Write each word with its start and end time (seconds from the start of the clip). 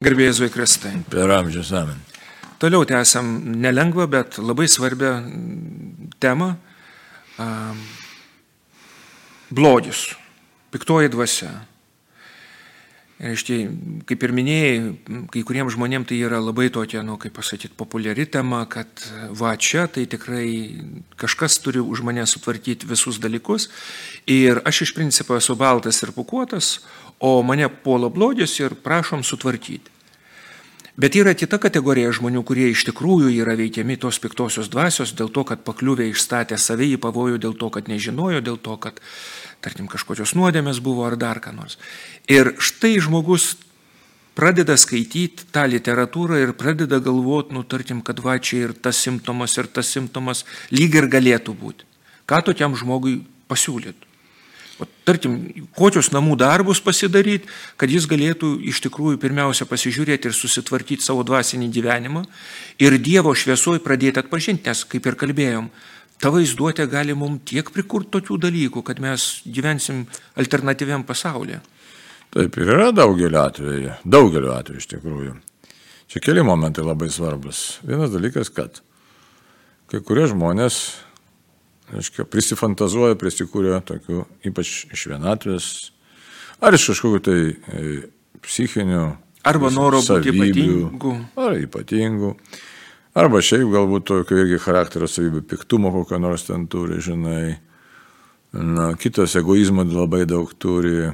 Garbėjai 0.00 0.32
Zui 0.32 0.46
Kristai. 0.48 0.94
Per 1.12 1.28
amžius 1.28 1.74
amen. 1.76 1.98
Toliau 2.56 2.86
tęsiam 2.88 3.26
nelengvą, 3.60 4.06
bet 4.08 4.38
labai 4.40 4.64
svarbią 4.64 5.10
temą. 6.16 6.54
Blogis, 9.52 10.06
piktoji 10.72 11.12
dvasia. 11.12 11.50
Ir 13.20 13.36
iš 13.36 13.44
tai, 13.44 13.58
kaip 14.08 14.24
ir 14.24 14.32
minėjai, 14.32 14.78
kai 15.36 15.42
kuriems 15.44 15.76
žmonėms 15.76 16.08
tai 16.08 16.22
yra 16.24 16.40
labai 16.40 16.70
tokia, 16.72 17.04
nu, 17.04 17.18
kaip 17.20 17.36
pasakyti, 17.36 17.76
populiari 17.76 18.24
tema, 18.24 18.62
kad 18.72 19.04
va 19.36 19.52
čia 19.60 19.84
tai 19.92 20.06
tikrai 20.08 20.48
kažkas 21.20 21.60
turi 21.60 21.84
už 21.84 22.00
mane 22.08 22.24
sutvarkyti 22.24 22.88
visus 22.88 23.20
dalykus. 23.20 23.68
Ir 24.24 24.64
aš 24.64 24.86
iš 24.88 24.96
principo 24.96 25.36
esu 25.36 25.60
baltas 25.60 26.00
ir 26.00 26.16
pukuotas, 26.16 26.78
o 27.20 27.42
mane 27.44 27.68
puola 27.68 28.08
blogis 28.08 28.56
ir 28.64 28.80
prašom 28.80 29.20
sutvarkyti. 29.20 29.89
Bet 30.98 31.14
yra 31.14 31.36
kita 31.38 31.60
kategorija 31.62 32.10
žmonių, 32.16 32.42
kurie 32.46 32.70
iš 32.72 32.82
tikrųjų 32.88 33.30
yra 33.36 33.54
veikiami 33.58 33.96
tos 34.00 34.18
piktosios 34.22 34.70
dvasios 34.72 35.14
dėl 35.14 35.30
to, 35.30 35.44
kad 35.46 35.62
pakliuvę 35.66 36.08
išstatė 36.10 36.58
save 36.58 36.88
į 36.90 36.98
pavojų, 37.02 37.38
dėl 37.38 37.54
to, 37.54 37.70
kad 37.70 37.86
nežinojo, 37.90 38.42
dėl 38.42 38.58
to, 38.58 38.74
kad, 38.82 38.98
tarkim, 39.62 39.86
kažkokios 39.90 40.34
nuodėmės 40.34 40.82
buvo 40.82 41.06
ar 41.06 41.16
dar 41.20 41.38
ką 41.42 41.54
nors. 41.54 41.78
Ir 42.26 42.56
štai 42.58 42.96
žmogus 42.98 43.54
pradeda 44.34 44.74
skaityti 44.80 45.46
tą 45.54 45.68
literatūrą 45.70 46.42
ir 46.42 46.56
pradeda 46.58 46.98
galvoti, 46.98 47.54
nu, 47.54 47.62
tarkim, 47.62 48.02
kad 48.02 48.18
va 48.24 48.38
čia 48.42 48.66
ir 48.66 48.74
tas 48.74 48.98
simptomas, 48.98 49.54
ir 49.62 49.70
tas 49.70 49.90
simptomas 49.94 50.42
lyg 50.74 50.98
ir 50.98 51.06
galėtų 51.12 51.54
būti. 51.54 51.86
Ką 52.26 52.42
tokiam 52.50 52.74
žmogui 52.78 53.20
pasiūlytų? 53.50 54.09
O, 54.80 54.86
tarkim, 55.04 55.36
kokius 55.76 56.08
namų 56.14 56.38
darbus 56.40 56.80
pasidaryti, 56.80 57.48
kad 57.80 57.92
jis 57.92 58.06
galėtų 58.08 58.54
iš 58.70 58.80
tikrųjų 58.86 59.20
pirmiausia 59.20 59.66
pasižiūrėti 59.68 60.30
ir 60.30 60.36
susitvarkyti 60.36 61.04
savo 61.04 61.24
dvasinį 61.26 61.68
gyvenimą 61.74 62.24
ir 62.80 62.96
Dievo 62.96 63.34
šviesoje 63.36 63.82
pradėti 63.84 64.22
atpažinti, 64.22 64.70
nes, 64.70 64.84
kaip 64.88 65.08
ir 65.10 65.18
kalbėjom, 65.20 65.68
ta 66.20 66.32
vaizduotė 66.32 66.88
gali 66.88 67.16
mums 67.16 67.44
tiek 67.50 67.68
prikurti 67.74 68.14
tokių 68.16 68.40
dalykų, 68.46 68.84
kad 68.86 69.02
mes 69.04 69.28
gyvensim 69.44 70.06
alternatyviam 70.40 71.04
pasaulyje. 71.08 71.60
Taip 72.30 72.56
ir 72.56 72.72
yra 72.76 72.90
daugeliu 72.94 73.40
atveju, 73.42 73.94
daugeliu 74.06 74.52
atveju 74.54 74.80
iš 74.80 74.88
tikrųjų. 74.94 75.36
Čia 76.10 76.22
keli 76.22 76.42
momentai 76.46 76.84
labai 76.86 77.10
svarbus. 77.10 77.80
Vienas 77.86 78.12
dalykas, 78.14 78.48
kad 78.54 78.80
kai 79.90 80.00
kurie 80.06 80.28
žmonės 80.30 80.80
reiškia, 81.94 82.26
prisifantazuoja, 82.30 83.18
prisikūrė 83.20 83.80
tokių, 83.86 84.24
ypač 84.50 84.72
iš 84.94 85.06
vienatvės, 85.12 85.68
ar 86.62 86.76
iš 86.76 86.90
kažkokių 86.92 87.22
tai 87.26 87.38
e, 87.50 87.86
psichinių. 88.44 89.06
Arba 89.50 89.70
noro 89.72 90.02
būti 90.04 90.34
ypatingų. 90.34 91.14
Ar 91.40 91.56
ypatingų. 91.56 92.34
Arba 93.20 93.40
šiaip 93.42 93.72
galbūt 93.72 94.06
tokio 94.06 94.38
irgi 94.38 94.60
charakterio 94.62 95.08
savybių, 95.10 95.42
piktumo 95.50 95.90
kokio 95.94 96.20
nors 96.22 96.46
ten 96.46 96.68
turi, 96.70 97.00
žinai. 97.02 97.56
Na, 98.50 98.90
kitas 98.98 99.36
egoizmo 99.38 99.84
labai 99.86 100.24
daug 100.26 100.50
turi. 100.58 101.10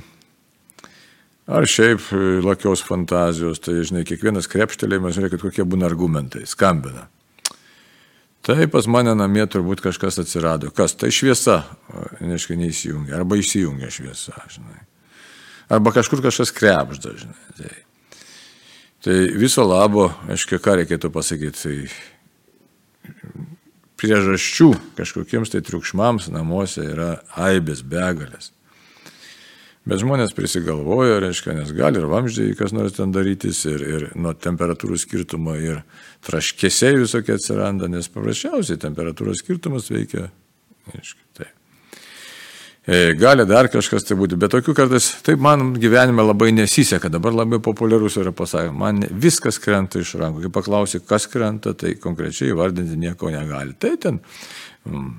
Ar 1.46 1.66
šiaip 1.68 2.08
e, 2.10 2.22
lakiaus 2.42 2.82
fantazijos, 2.82 3.60
tai 3.62 3.78
žinai, 3.86 4.02
kiekvienas 4.08 4.48
krepštelėjimas, 4.50 5.14
žiūrėkit, 5.14 5.44
kokie 5.44 5.66
būna 5.68 5.86
argumentai, 5.86 6.42
skambina. 6.48 7.06
Tai 8.46 8.68
pas 8.70 8.86
mane 8.86 9.10
namie 9.18 9.42
turbūt 9.50 9.80
kažkas 9.82 10.20
atsirado. 10.22 10.70
Kas? 10.70 10.94
Tai 10.94 11.10
šviesa, 11.10 11.64
neaiškiai, 12.22 12.60
neįsijungia. 12.60 13.16
Arba 13.18 13.34
įsijungia 13.40 13.90
šviesa, 13.90 14.36
žinai. 14.52 14.84
Arba 15.74 15.90
kažkur 15.96 16.22
kažkas 16.22 16.54
krepžda, 16.54 17.16
žinai. 17.18 17.46
Tai, 17.58 17.72
tai 19.02 19.16
viso 19.34 19.66
labo, 19.66 20.12
aiškiai, 20.30 20.62
ką 20.62 20.76
reikėtų 20.78 21.10
pasakyti, 21.10 21.58
tai 21.58 21.76
priežasčių 23.98 24.70
kažkokiems 24.94 25.50
tai 25.50 25.64
triukšmams 25.66 26.30
namuose 26.30 26.84
yra 26.86 27.16
aibės 27.34 27.82
begalės. 27.82 28.52
Bet 29.86 30.02
žmonės 30.02 30.34
prisigalvoja, 30.34 31.20
reiškia, 31.22 31.54
nes 31.54 31.70
gali 31.74 31.98
ir 31.98 32.08
vamždžiai 32.10 32.54
kas 32.58 32.74
nors 32.74 32.94
ten 32.96 33.10
darytis, 33.14 33.60
ir, 33.70 33.82
ir 33.86 34.06
nuo 34.18 34.34
temperatūrų 34.34 34.98
skirtumo, 34.98 35.54
ir 35.58 35.82
traškėsiai 36.26 37.02
visokie 37.02 37.36
atsiranda, 37.36 37.90
nes 37.90 38.08
paprasčiausiai 38.12 38.80
temperatūros 38.82 39.42
skirtumas 39.42 39.90
veikia, 39.92 40.30
reiškia, 40.94 41.22
tai. 41.36 41.50
Gali 43.18 43.42
dar 43.50 43.66
kažkas 43.66 44.04
tai 44.06 44.14
būti, 44.14 44.36
bet 44.38 44.52
tokių 44.54 44.72
kartais, 44.78 45.08
taip 45.26 45.40
man 45.42 45.72
gyvenime 45.74 46.22
labai 46.22 46.52
nesiseka, 46.54 47.10
dabar 47.10 47.34
labai 47.34 47.58
populiarus 47.58 48.20
yra 48.22 48.30
pasakymas, 48.30 48.78
man 48.78 49.02
viskas 49.10 49.58
krenta 49.58 49.98
iš 49.98 50.12
rankų. 50.20 50.44
Kai 50.44 50.52
paklausi, 50.54 51.00
kas 51.02 51.26
krenta, 51.26 51.74
tai 51.74 51.96
konkrečiai 51.98 52.54
vardinti 52.54 52.94
nieko 53.02 53.32
negali. 53.34 53.74
Tai 53.74 53.90
ten 53.98 54.20
mm, 54.86 55.10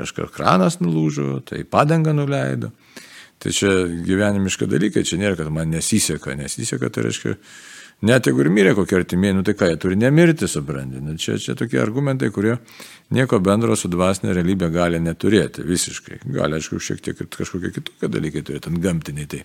kažkas 0.00 0.34
kranas 0.34 0.80
nulūžo, 0.82 1.44
tai 1.46 1.62
padanga 1.62 2.10
nuleido. 2.16 2.72
Tai 3.38 3.54
čia 3.54 3.70
gyvenimiški 3.86 4.66
dalykai, 4.66 5.06
čia 5.06 5.20
nėra, 5.20 5.38
kad 5.38 5.54
man 5.54 5.70
nesiseka, 5.70 6.34
nesiseka, 6.34 6.90
tai 6.90 7.06
reiškia, 7.06 7.36
net 8.06 8.28
jeigu 8.28 8.44
ir 8.44 8.50
mirė 8.52 8.74
kokie 8.78 8.98
artimieji, 9.00 9.36
nu 9.38 9.44
tai 9.46 9.54
ką, 9.58 9.70
jie 9.72 9.78
turi 9.82 9.98
nemirti, 9.98 10.48
supranti. 10.50 11.02
Nu, 11.02 11.16
čia, 11.18 11.38
čia 11.42 11.56
tokie 11.58 11.80
argumentai, 11.82 12.30
kurie 12.34 12.56
nieko 13.14 13.40
bendro 13.42 13.76
su 13.78 13.90
dvasinė 13.90 14.36
realybė 14.36 14.70
gali 14.74 15.00
neturėti 15.02 15.64
visiškai. 15.66 16.22
Gali, 16.36 16.58
aišku, 16.58 16.80
šiek 16.82 17.02
tiek 17.04 17.20
ir 17.20 17.30
kažkokie 17.34 17.72
kitokie 17.74 18.10
dalykai 18.12 18.44
turėti, 18.46 18.70
ant 18.70 18.82
gamtiniai. 18.84 19.30
Tai. 19.30 19.42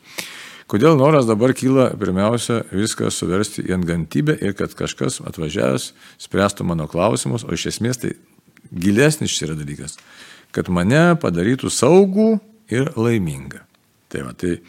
Kodėl 0.71 0.95
noras 0.99 1.27
dabar 1.27 1.51
kyla 1.57 1.89
pirmiausia 1.99 2.61
viską 2.71 3.09
suversti 3.11 3.65
į 3.67 3.75
antgantybę 3.79 4.37
ir 4.39 4.55
kad 4.57 4.75
kažkas 4.77 5.19
atvažiavęs 5.27 5.89
spręstų 6.23 6.67
mano 6.69 6.87
klausimus, 6.91 7.43
o 7.43 7.51
iš 7.57 7.67
esmės 7.73 7.99
tai 8.01 8.13
gilesnis 8.71 9.33
šis 9.33 9.49
yra 9.49 9.57
dalykas, 9.59 9.97
kad 10.55 10.69
mane 10.71 11.13
padarytų 11.19 11.71
saugų 11.73 12.37
ir 12.71 12.93
laimingą. 12.95 13.65
Tai, 14.13 14.23
va, 14.27 14.33
tai 14.37 14.59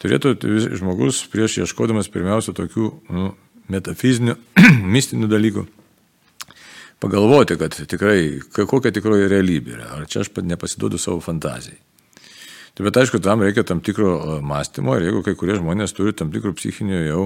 turėtų 0.00 0.34
žmogus 0.78 1.22
prieš 1.32 1.60
ieškodamas 1.64 2.10
pirmiausia 2.12 2.54
tokių 2.56 2.88
nu, 3.12 3.34
metafizinių, 3.70 4.36
mistinių 4.96 5.28
dalykų 5.30 5.66
pagalvoti, 7.00 7.56
kad 7.60 7.76
tikrai, 7.88 8.40
kokia 8.52 8.92
tikroji 8.92 9.30
realybė 9.30 9.76
yra. 9.78 9.92
Ar 9.96 10.08
čia 10.10 10.24
aš 10.24 10.32
nepasiduodu 10.44 11.00
savo 11.00 11.22
fantazijai. 11.24 11.78
Tai 12.76 12.86
bet 12.86 12.96
aišku, 13.00 13.18
tam 13.24 13.42
reikia 13.42 13.64
tam 13.66 13.80
tikro 13.84 14.10
e, 14.16 14.34
mąstymo 14.46 14.94
ir 14.96 15.08
jeigu 15.08 15.24
kai 15.26 15.34
kurie 15.36 15.56
žmonės 15.58 15.94
turi 15.96 16.14
tam 16.16 16.30
tikrų 16.32 16.52
psichinių 16.56 17.00
jau, 17.02 17.24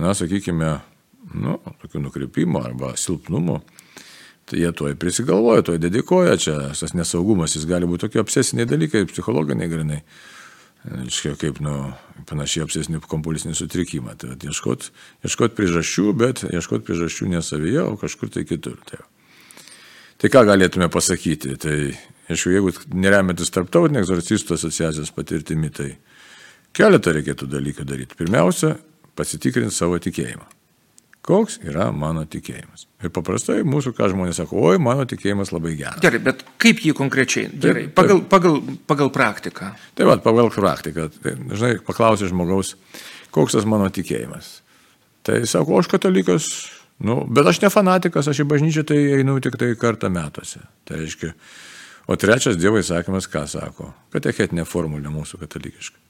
na, 0.00 0.14
sakykime, 0.16 0.70
nu, 1.38 1.58
tokių 1.82 2.00
nukreipimų 2.06 2.62
arba 2.62 2.94
silpnumų, 2.98 3.58
tai 4.48 4.62
jie 4.62 4.70
tuoj 4.74 4.96
prisigalvoja, 4.98 5.66
tuoj 5.66 5.82
dedikuoja, 5.82 6.38
čia 6.40 6.56
tas 6.72 6.96
nesaugumas, 6.96 7.54
jis 7.58 7.68
gali 7.68 7.86
būti 7.90 8.06
tokie 8.06 8.22
obsesiniai 8.22 8.70
dalykai, 8.70 9.04
psichologiniai 9.10 9.70
grinai 9.70 10.00
reiškia, 10.84 11.34
kaip, 11.40 11.60
nu, 11.62 11.74
panašiai 12.28 12.66
obsesinį 12.66 13.02
kompulsinį 13.06 13.54
sutrikimą. 13.58 14.16
Tai 14.20 14.36
ieškot, 14.48 14.88
ieškot 15.26 15.56
priežasčių, 15.58 16.06
bet 16.18 16.44
ieškot 16.48 16.86
priežasčių 16.86 17.32
ne 17.32 17.42
savyje, 17.44 17.82
o 17.86 17.98
kažkur 18.00 18.32
tai 18.34 18.46
kitur. 18.48 18.78
Tai, 18.88 19.02
tai 20.22 20.32
ką 20.32 20.46
galėtume 20.50 20.90
pasakyti? 20.92 21.58
Tai, 21.62 21.76
aišku, 22.32 22.54
jeigu 22.54 22.74
neremiantis 22.94 23.52
tarptautinė 23.54 24.02
egzorcistų 24.02 24.58
asociacijos 24.58 25.14
patirtimi, 25.14 25.70
tai 25.74 25.92
keletą 26.76 27.14
reikėtų 27.18 27.50
dalykų 27.52 27.86
daryti. 27.86 28.18
Pirmiausia, 28.18 28.76
pasitikrinti 29.18 29.74
savo 29.74 30.00
tikėjimą 30.02 30.61
koks 31.26 31.60
yra 31.62 31.88
mano 31.94 32.24
tikėjimas. 32.28 32.86
Ir 33.02 33.12
paprastai 33.14 33.62
mūsų, 33.66 33.94
ką 33.98 34.10
žmonės 34.12 34.40
sako, 34.42 34.58
oi, 34.70 34.80
mano 34.82 35.06
tikėjimas 35.08 35.52
labai 35.54 35.76
geras. 35.78 36.00
Gerai, 36.02 36.20
bet 36.22 36.42
kaip 36.62 36.82
jį 36.82 36.94
konkrečiai? 36.98 37.48
Gerai, 37.50 37.86
taip, 37.86 37.94
pagal, 37.98 38.22
pagal, 38.30 38.58
pagal 38.90 39.12
praktiką. 39.14 39.72
Taip, 39.98 40.06
pat, 40.08 40.22
pagal 40.26 40.50
praktiką. 40.54 41.08
Tai, 41.22 41.34
žinai, 41.54 41.72
paklausė 41.86 42.30
žmogaus, 42.30 42.74
koks 43.34 43.58
tas 43.58 43.68
mano 43.68 43.90
tikėjimas. 43.94 44.58
Tai 45.26 45.38
sako, 45.46 45.78
aš 45.78 45.90
katalikas, 45.90 46.48
nu, 47.06 47.20
bet 47.30 47.46
aš 47.46 47.62
ne 47.62 47.70
fanatikas, 47.70 48.30
aš 48.30 48.42
į 48.42 48.48
bažnyčią 48.50 48.86
tai 48.90 48.98
einu 49.20 49.38
tik 49.42 49.58
tai 49.60 49.72
kartą 49.78 50.10
metuose. 50.10 50.64
Tai 50.88 50.98
reiškia, 51.04 51.30
o 52.10 52.18
trečias 52.18 52.58
Dievo 52.58 52.82
įsakymas 52.82 53.30
ką 53.30 53.46
sako? 53.50 53.92
Katechetinė 54.14 54.66
formulė 54.66 55.14
mūsų 55.14 55.44
katalikiška. 55.44 56.01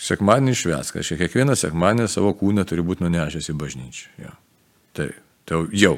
Sekmadienį 0.00 0.56
švęsk, 0.58 0.98
aš 0.98 1.12
kiekvieną 1.20 1.54
sekmadienį 1.58 2.08
savo 2.10 2.32
kūną 2.38 2.64
turi 2.66 2.82
būti 2.86 3.04
nunešęs 3.06 3.52
į 3.52 3.54
bažnyčią. 3.60 4.10
Jo. 4.24 4.34
Tai, 4.94 5.06
tai 5.46 5.60
jau. 5.78 5.94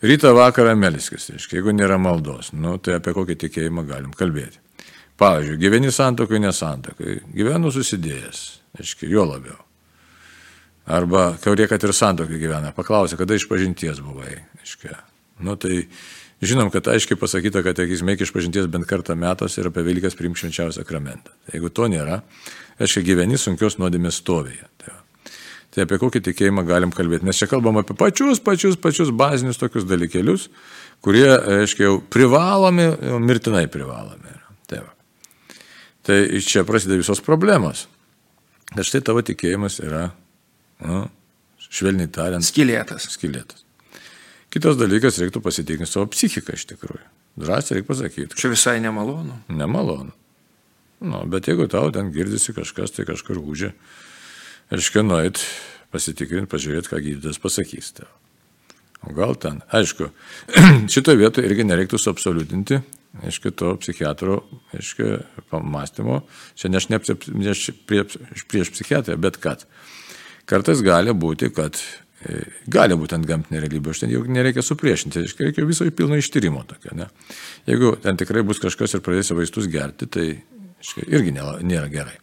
Rytą 0.00 0.32
vakarą 0.32 0.72
meliskis, 0.80 1.28
reiškia, 1.28 1.58
jeigu 1.58 1.74
nėra 1.76 1.98
maldos, 2.00 2.54
nu, 2.56 2.78
tai 2.80 2.96
apie 2.96 3.12
kokį 3.16 3.36
tikėjimą 3.42 3.84
galim 3.88 4.14
kalbėti. 4.16 4.62
Pavyzdžiui, 5.20 5.58
gyveni 5.60 5.92
santokai, 5.92 6.40
nesantokai, 6.40 7.18
gyvenu 7.36 7.68
susidėjęs, 7.74 8.40
reiškia, 8.80 9.10
jo 9.12 9.26
labiau. 9.28 9.58
Arba 10.88 11.34
kaurė, 11.44 11.68
kad 11.68 11.84
ir 11.84 11.92
santokai 11.92 12.40
gyvena, 12.40 12.72
paklausė, 12.72 13.20
kada 13.20 13.36
iš 13.36 13.44
pažinties 13.50 14.00
buvai, 14.00 14.38
reiškia. 14.62 14.96
Nu, 15.44 15.56
tai 15.60 15.84
Žinom, 16.40 16.70
kad 16.72 16.86
aiškiai 16.88 17.18
pasakyta, 17.20 17.60
kad 17.60 17.76
teismai 17.76 18.14
iš 18.16 18.30
pažinties 18.32 18.64
bent 18.72 18.86
kartą 18.88 19.12
metus 19.12 19.58
ir 19.60 19.66
apie 19.68 19.82
Velykas 19.84 20.14
priimk 20.16 20.38
švenčiausią 20.40 20.80
sakramentą. 20.80 21.34
Jeigu 21.52 21.68
to 21.68 21.84
nėra, 21.92 22.22
reiškia 22.80 23.02
gyveni 23.04 23.36
sunkios 23.36 23.76
nuodėmės 23.76 24.22
stovėje. 24.22 24.64
Tai 24.80 24.96
Tai 25.70 25.84
apie 25.86 26.00
kokį 26.02 26.22
tikėjimą 26.26 26.64
galim 26.66 26.90
kalbėti. 26.94 27.26
Nes 27.28 27.38
čia 27.38 27.46
kalbam 27.50 27.78
apie 27.78 27.94
pačius, 27.98 28.40
pačius, 28.42 28.74
pačius 28.80 29.12
bazinius 29.14 29.60
tokius 29.60 29.86
dalykelius, 29.86 30.48
kurie, 31.04 31.28
aiškiai, 31.30 31.86
jau 31.86 32.00
privalomi, 32.10 32.88
jau 33.06 33.20
mirtinai 33.22 33.68
privalomi. 33.70 34.34
Tai, 34.70 34.82
va. 34.82 35.54
tai 36.06 36.18
čia 36.42 36.64
prasideda 36.66 36.98
visos 36.98 37.22
problemos. 37.22 37.84
Kad 38.74 38.86
štai 38.86 39.02
tavo 39.06 39.22
tikėjimas 39.26 39.78
yra, 39.84 40.08
nu, 40.82 41.04
švelniai 41.70 42.10
tariant, 42.10 42.46
Skilėtas. 42.46 43.06
skilėtas. 43.14 43.62
Kitas 44.50 44.78
dalykas, 44.78 45.20
reiktų 45.22 45.42
pasitikinti 45.44 45.90
savo 45.90 46.08
psichiką 46.10 46.56
iš 46.56 46.66
tikrųjų. 46.72 47.04
Drąsiai 47.38 47.78
reikia 47.78 47.88
pasakyti. 47.92 48.38
Čia 48.38 48.50
visai 48.50 48.80
nemalonu. 48.82 49.36
Nemalonu. 49.48 50.10
Nu, 51.00 51.20
bet 51.30 51.46
jeigu 51.48 51.68
tau 51.70 51.92
ten 51.94 52.10
girdisi 52.12 52.52
kažkas, 52.52 52.92
tai 52.92 53.06
kažkur 53.08 53.38
užė, 53.40 53.70
reiškia, 54.74 55.04
nueit, 55.06 55.40
pasitikrinti, 55.94 56.50
pažiūrėti, 56.50 56.90
ką 56.90 57.00
gydytojas 57.06 57.40
pasakys. 57.40 57.92
Tau. 57.96 58.10
O 59.08 59.14
gal 59.16 59.32
ten, 59.40 59.62
aišku, 59.72 60.10
šitoje 60.92 61.22
vietoje 61.22 61.48
irgi 61.48 61.64
nereiktų 61.64 62.02
suabsoliutinti, 62.02 62.82
aišku, 63.24 63.54
to 63.56 63.72
psichiatro, 63.80 64.42
aišku, 64.76 65.08
pamastymo. 65.54 66.20
Čia 66.58 66.68
ne 66.74 66.82
aš 66.82 66.90
ne 66.92 67.00
prieš, 67.00 67.70
prieš 68.50 68.74
psichiatrą, 68.74 69.16
bet 69.16 69.40
kad. 69.40 69.64
Kartais 70.50 70.82
gali 70.84 71.14
būti, 71.16 71.48
kad 71.54 71.80
gali 72.68 72.96
būti 73.00 73.16
ant 73.16 73.26
gamtinė 73.28 73.62
realybė, 73.64 73.94
aš 73.94 74.02
ten 74.02 74.10
jau 74.12 74.22
nereikia 74.28 74.64
supriešinti, 74.64 75.22
reiškia, 75.24 75.46
reikia 75.48 75.66
viso 75.68 75.86
pilno 75.96 76.18
ištyrimo 76.20 76.64
tokio. 76.68 76.92
Ne? 76.98 77.08
Jeigu 77.68 77.94
ten 78.02 78.20
tikrai 78.20 78.42
bus 78.46 78.60
kažkas 78.60 78.96
ir 78.96 79.04
pradėsi 79.04 79.36
vaistus 79.38 79.70
gerti, 79.72 80.08
tai 80.10 80.26
reiškia, 80.34 81.06
irgi 81.08 81.32
nėra, 81.36 81.88
gerai. 81.92 82.18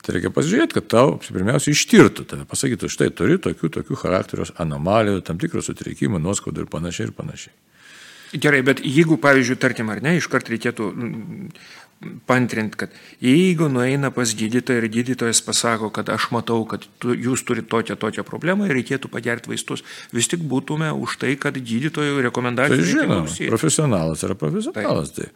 Tai 0.00 0.16
reikia 0.16 0.32
pasižiūrėti, 0.34 0.78
kad 0.78 0.86
tau 0.90 1.16
pirmiausia 1.22 1.74
ištirtų, 1.74 2.24
tave 2.26 2.46
pasakytų, 2.48 2.88
štai 2.90 3.10
turi 3.14 3.36
tokių, 3.42 3.70
tokių 3.78 3.98
charakterios 4.00 4.54
anomalijų, 4.58 5.20
tam 5.28 5.38
tikrų 5.38 5.62
sutrikimų, 5.62 6.22
nuoskaudų 6.24 6.64
ir 6.64 6.70
panašiai 6.72 7.10
ir 7.10 7.14
panašiai. 7.18 7.52
Gerai, 8.30 8.60
bet 8.62 8.78
jeigu, 8.86 9.16
pavyzdžiui, 9.18 9.58
tarkim 9.58 9.88
ar 9.90 9.98
ne, 10.04 10.14
iškart 10.20 10.52
reikėtų 10.52 10.86
pantrinti, 12.26 12.78
kad 12.80 12.94
jeigu 13.20 13.68
nueina 13.68 14.10
pas 14.14 14.32
gydytoją 14.36 14.80
ir 14.80 14.88
gydytojas 14.92 15.42
pasako, 15.44 15.90
kad 15.92 16.08
aš 16.08 16.30
matau, 16.32 16.62
kad 16.68 16.86
tu, 17.02 17.12
jūs 17.12 17.44
turite 17.44 17.68
tokią, 17.68 17.98
tokią 18.00 18.24
problemą 18.24 18.68
ir 18.68 18.74
reikėtų 18.78 19.10
pagerti 19.12 19.52
vaistus, 19.52 19.84
vis 20.14 20.30
tik 20.30 20.40
būtume 20.48 20.88
už 20.96 21.18
tai, 21.20 21.34
kad 21.40 21.58
gydytojų 21.60 22.16
Tai 22.16 22.26
rekomendacijų 22.30 22.80
reikia 22.80 22.94
žinoma, 22.94 23.20
profesionalas 23.52 24.24
yra 24.24 24.38
profesionalas. 24.40 25.12
Tai. 25.18 25.28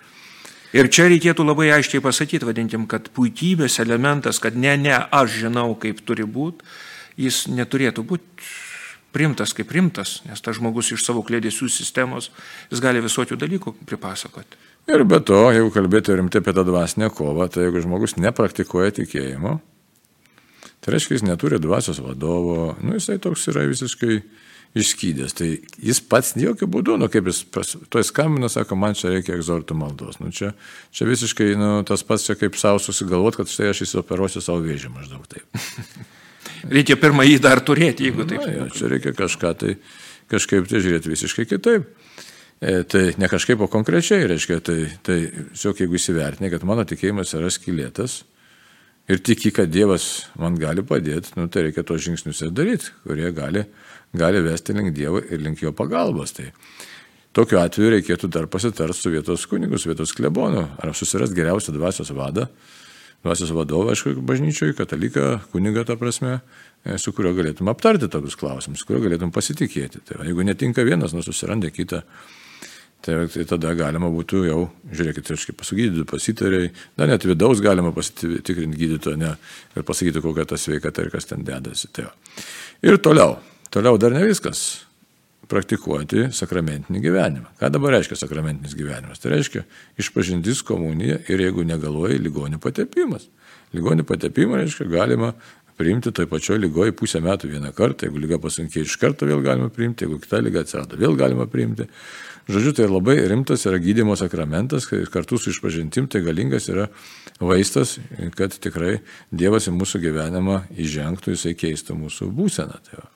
Ir 0.75 0.89
čia 0.91 1.07
reikėtų 1.13 1.45
labai 1.47 1.69
aiškiai 1.77 2.03
pasakyti, 2.03 2.49
vadinkim, 2.49 2.89
kad 2.91 3.13
puikybės 3.15 3.79
elementas, 3.85 4.41
kad 4.43 4.57
ne, 4.57 4.73
ne, 4.81 4.97
aš 4.97 5.45
žinau, 5.45 5.69
kaip 5.79 6.01
turi 6.09 6.25
būti, 6.27 6.65
jis 7.21 7.45
neturėtų 7.53 8.03
būti 8.09 8.53
primtas 9.15 9.53
kaip 9.55 9.69
primtas, 9.71 10.19
nes 10.27 10.41
tas 10.43 10.57
žmogus 10.59 10.91
iš 10.97 11.05
savo 11.07 11.23
klėdėsių 11.23 11.69
sistemos, 11.71 12.33
jis 12.73 12.83
gali 12.83 13.05
visokių 13.05 13.39
dalykų 13.39 13.77
pripasakoti. 13.87 14.64
Ir 14.91 15.05
be 15.09 15.21
to, 15.25 15.41
jeigu 15.55 15.71
kalbėti 15.73 16.17
rimtai 16.19 16.43
apie 16.43 16.53
tą 16.57 16.65
dvasinę 16.69 17.09
kovą, 17.15 17.49
tai 17.53 17.67
jeigu 17.67 17.81
žmogus 17.85 18.19
nepraktikuoja 18.21 18.93
tikėjimo, 18.99 19.57
tai 20.85 20.93
reiškia, 20.93 21.17
jis 21.17 21.25
neturi 21.25 21.61
dvasios 21.63 22.03
vadovo, 22.05 22.75
nu 22.85 22.99
jisai 22.99 23.17
toks 23.23 23.49
yra 23.53 23.65
visiškai 23.71 24.19
išskydęs. 24.75 25.35
Tai 25.39 25.49
jis 25.89 26.01
pats 26.11 26.35
jokių 26.39 26.69
būdų, 26.71 26.99
nu 27.01 27.09
kaip 27.13 27.31
jis, 27.31 27.45
to 27.89 28.03
jis 28.03 28.11
skambina, 28.11 28.51
sako, 28.53 28.77
man 28.79 28.97
čia 28.99 29.13
reikia 29.15 29.37
egzortų 29.39 29.77
maldos. 29.79 30.19
Nu, 30.21 30.33
čia, 30.35 30.53
čia 30.95 31.07
visiškai 31.09 31.53
nu, 31.61 31.71
tas 31.87 32.05
pats 32.07 32.27
čia 32.27 32.37
kaip 32.39 32.59
savo 32.61 32.83
susigalvot, 32.83 33.39
kad 33.39 33.51
štai 33.51 33.71
aš 33.73 33.85
įsioperuosiu 33.87 34.43
savo 34.45 34.65
vėžį 34.67 34.91
maždaug 34.95 35.29
taip. 35.31 35.47
Reikia 36.75 36.97
pirmą 37.01 37.27
jį 37.27 37.39
dar 37.45 37.63
turėti, 37.65 38.09
jeigu 38.09 38.27
taip. 38.29 38.43
Na, 38.45 38.57
jo, 38.59 38.67
čia 38.75 38.91
reikia 38.93 39.15
kažką 39.17 39.55
tai, 39.63 39.77
kažkaip 40.33 40.67
tai 40.71 40.83
žiūrėti 40.85 41.13
visiškai 41.13 41.47
kitaip. 41.49 41.89
E, 42.63 42.83
tai 42.87 43.09
ne 43.19 43.29
kažkaip, 43.29 43.61
o 43.61 43.69
konkrečiai 43.71 44.29
reiškia, 44.31 44.61
tai, 44.65 44.79
tai 45.05 45.19
tiesiog 45.33 45.83
jeigu 45.83 45.99
įsivertinė, 45.99 46.53
kad 46.53 46.65
mano 46.69 46.85
tikėjimas 46.87 47.35
yra 47.37 47.51
skilėtas 47.53 48.23
ir 49.11 49.21
tiki, 49.25 49.53
kad 49.53 49.73
Dievas 49.73 50.29
man 50.41 50.57
gali 50.61 50.85
padėti, 50.87 51.35
nu, 51.39 51.49
tai 51.53 51.67
reikia 51.67 51.85
tos 51.87 52.05
žingsnius 52.07 52.45
ir 52.47 52.55
daryti, 52.55 52.93
kurie 53.05 53.31
gali, 53.37 53.67
gali 54.17 54.43
vesti 54.45 54.77
link 54.77 54.95
Dievo 54.97 55.21
ir 55.21 55.43
link 55.43 55.61
jo 55.65 55.75
pagalbos. 55.77 56.33
Tai 56.39 56.47
tokiu 57.37 57.59
atveju 57.61 57.97
reikėtų 57.97 58.31
dar 58.33 58.49
pasitarti 58.49 58.97
su 58.97 59.13
vietos 59.13 59.49
kunigus, 59.51 59.89
vietos 59.91 60.15
klebonu, 60.17 60.69
ar 60.79 60.95
susirasti 60.97 61.37
geriausią 61.37 61.75
dvasios 61.75 62.15
vadą, 62.17 62.47
dvasios 63.25 63.51
vadovą, 63.57 63.93
aišku, 63.93 64.15
bažnyčioje, 64.25 64.77
kataliką, 64.79 65.27
kunigą, 65.53 65.85
ta 65.89 65.99
prasme, 66.01 66.39
e, 66.85 66.97
su 67.01 67.13
kuriuo 67.17 67.35
galėtum 67.37 67.69
aptarti 67.73 68.09
tokius 68.13 68.37
klausimus, 68.41 68.83
su 68.83 68.89
kuriuo 68.89 69.07
galėtum 69.09 69.33
pasitikėti. 69.35 70.05
Tai 70.05 70.21
va, 70.21 70.29
jeigu 70.29 70.45
netinka 70.45 70.85
vienas, 70.85 71.17
nu 71.17 71.25
susiranda 71.25 71.73
kitą, 71.73 72.03
tai, 73.05 73.19
tai 73.33 73.45
tada 73.49 73.75
galima 73.77 74.09
būtų 74.13 74.45
jau, 74.49 74.61
žiūrėkit, 74.93 75.29
reiškia, 75.35 75.57
pasugydyti 75.59 76.07
pasitarėjai, 76.09 76.71
dar 76.99 77.11
net 77.11 77.27
vidaus 77.29 77.61
galima 77.65 77.93
pasitikrinti 77.97 78.81
gydytoją 78.81 79.21
ne, 79.21 79.35
ir 79.77 79.87
pasakyti, 79.87 80.23
kokia 80.25 80.49
ta 80.49 80.59
sveikata 80.61 81.05
ir 81.05 81.13
kas 81.13 81.29
ten 81.29 81.45
dedasi. 81.47 81.93
Tai 81.93 82.09
va. 82.09 82.15
ir 82.85 82.99
toliau, 83.05 83.37
toliau 83.75 84.01
dar 84.01 84.17
ne 84.17 84.25
viskas 84.25 84.65
praktikuoti 85.51 86.31
sakramentinį 86.35 87.03
gyvenimą. 87.05 87.53
Ką 87.61 87.69
dabar 87.75 87.99
reiškia 87.99 88.17
sakramentinis 88.19 88.77
gyvenimas? 88.79 89.21
Tai 89.21 89.35
reiškia 89.35 89.65
išpažintis 90.01 90.65
komunija 90.67 91.21
ir 91.29 91.43
jeigu 91.45 91.67
negalvoji, 91.69 92.23
ligonių 92.25 92.61
patepimas. 92.63 93.29
Ligonių 93.75 94.07
patepimą 94.09 94.63
reiškia 94.63 94.89
galima 94.89 95.35
priimti 95.79 96.13
toj 96.15 96.29
pačioj 96.31 96.61
lygoje 96.63 96.95
pusę 96.97 97.21
metų 97.25 97.51
vieną 97.51 97.73
kartą, 97.77 98.09
jeigu 98.09 98.23
lyga 98.23 98.39
pasunkė 98.43 98.85
iš 98.85 98.97
karto 99.01 99.27
vėl 99.29 99.43
galima 99.45 99.71
priimti, 99.73 100.07
jeigu 100.07 100.21
kita 100.23 100.41
lyga 100.45 100.63
atsirado 100.65 100.99
vėl 101.01 101.17
galima 101.19 101.49
priimti. 101.51 101.89
Žodžiu, 102.45 102.75
tai 102.77 102.87
labai 102.91 103.17
rimtas 103.31 103.65
yra 103.65 103.79
gydimo 103.81 104.19
sakramentas, 104.21 104.85
kai 104.85 105.01
kartu 105.09 105.39
su 105.41 105.49
išpažintim 105.55 106.11
tai 106.13 106.21
galingas 106.27 106.69
yra 106.69 106.91
vaistas, 107.41 107.97
kad 108.37 108.53
tikrai 108.53 108.99
Dievas 109.33 109.71
į 109.71 109.73
mūsų 109.79 110.03
gyvenimą 110.03 110.59
įžengtų, 110.77 111.39
jisai 111.39 111.55
keistų 111.57 111.97
mūsų 112.03 112.29
būseną. 112.37 112.81
Tai 112.85 113.01
va. 113.01 113.09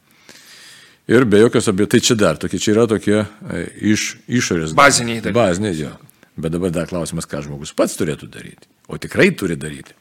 Ir 1.09 1.25
be 1.29 1.41
jokios 1.41 1.69
abejos, 1.69 1.93
tai 1.93 2.01
čia 2.05 2.17
dar 2.21 2.41
tokie, 2.41 2.59
čia 2.61 2.73
yra 2.75 2.89
tokie 2.89 3.19
e, 3.21 3.61
iš 3.93 4.11
išorės. 4.29 4.75
Baziniai 4.77 5.23
dalykai. 5.25 5.37
Baziniai, 5.37 5.77
jo. 5.77 5.93
Bet 6.39 6.53
dabar 6.53 6.73
dar 6.73 6.89
klausimas, 6.89 7.29
ką 7.29 7.41
žmogus 7.47 7.73
pats 7.77 7.97
turėtų 8.01 8.29
daryti. 8.33 8.69
O 8.89 8.97
tikrai 9.01 9.31
turi 9.37 9.57
daryti. 9.61 9.97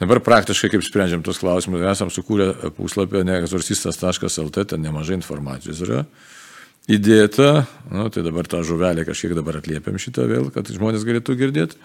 Dabar 0.00 0.22
praktiškai, 0.24 0.70
kaip 0.72 0.84
sprendžiam 0.86 1.20
tos 1.24 1.42
klausimus, 1.42 1.82
esam 1.90 2.08
sukūrę 2.12 2.72
puslapį 2.78 3.20
neegzorsistas.lt, 3.28 4.64
ten 4.72 4.80
nemažai 4.80 5.18
informacijos 5.18 5.82
yra 5.84 6.04
įdėta. 6.88 7.66
Nu, 7.92 8.06
tai 8.12 8.24
dabar 8.24 8.48
tą 8.48 8.62
žuvelę 8.64 9.04
kažkiek 9.08 9.34
dabar 9.36 9.60
atliepiam 9.60 10.00
šitą 10.00 10.24
vėl, 10.30 10.48
kad 10.54 10.72
žmonės 10.72 11.04
galėtų 11.04 11.36
girdėti. 11.42 11.76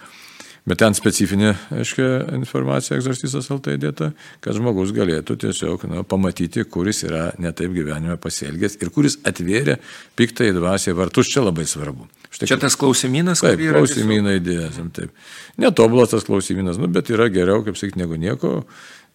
Bet 0.66 0.80
ten 0.82 0.96
specifinė, 0.98 1.52
aiškia, 1.78 2.06
informacija 2.34 2.98
egzorstistas 2.98 3.52
LT 3.54 3.76
įdėta, 3.78 4.08
kad 4.42 4.58
žmogus 4.58 4.90
galėtų 4.98 5.36
tiesiog 5.44 5.84
na, 5.92 6.02
pamatyti, 6.02 6.64
kuris 6.66 7.04
yra 7.06 7.28
netaip 7.42 7.70
gyvenime 7.76 8.18
pasielgęs 8.22 8.80
ir 8.82 8.90
kuris 8.96 9.20
atvėrė 9.30 9.78
piktai 10.18 10.50
dvasiai 10.58 10.98
vartus. 10.98 11.30
Čia 11.30 11.46
labai 11.46 11.68
svarbu. 11.70 12.10
Štai 12.34 12.50
Čia 12.50 12.58
tas 12.64 12.78
klausimynas, 12.82 13.44
kur 13.46 13.54
yra 13.54 13.78
klausimyną 13.78 14.40
įdėsim, 14.40 14.90
taip. 14.96 15.14
Netobulas 15.62 16.16
tas 16.16 16.26
klausimynas, 16.26 16.82
nu, 16.82 16.90
bet 16.90 17.14
yra 17.14 17.30
geriau, 17.30 17.62
kaip 17.66 17.78
sakyti, 17.78 18.02
negu 18.02 18.18
nieko. 18.18 18.58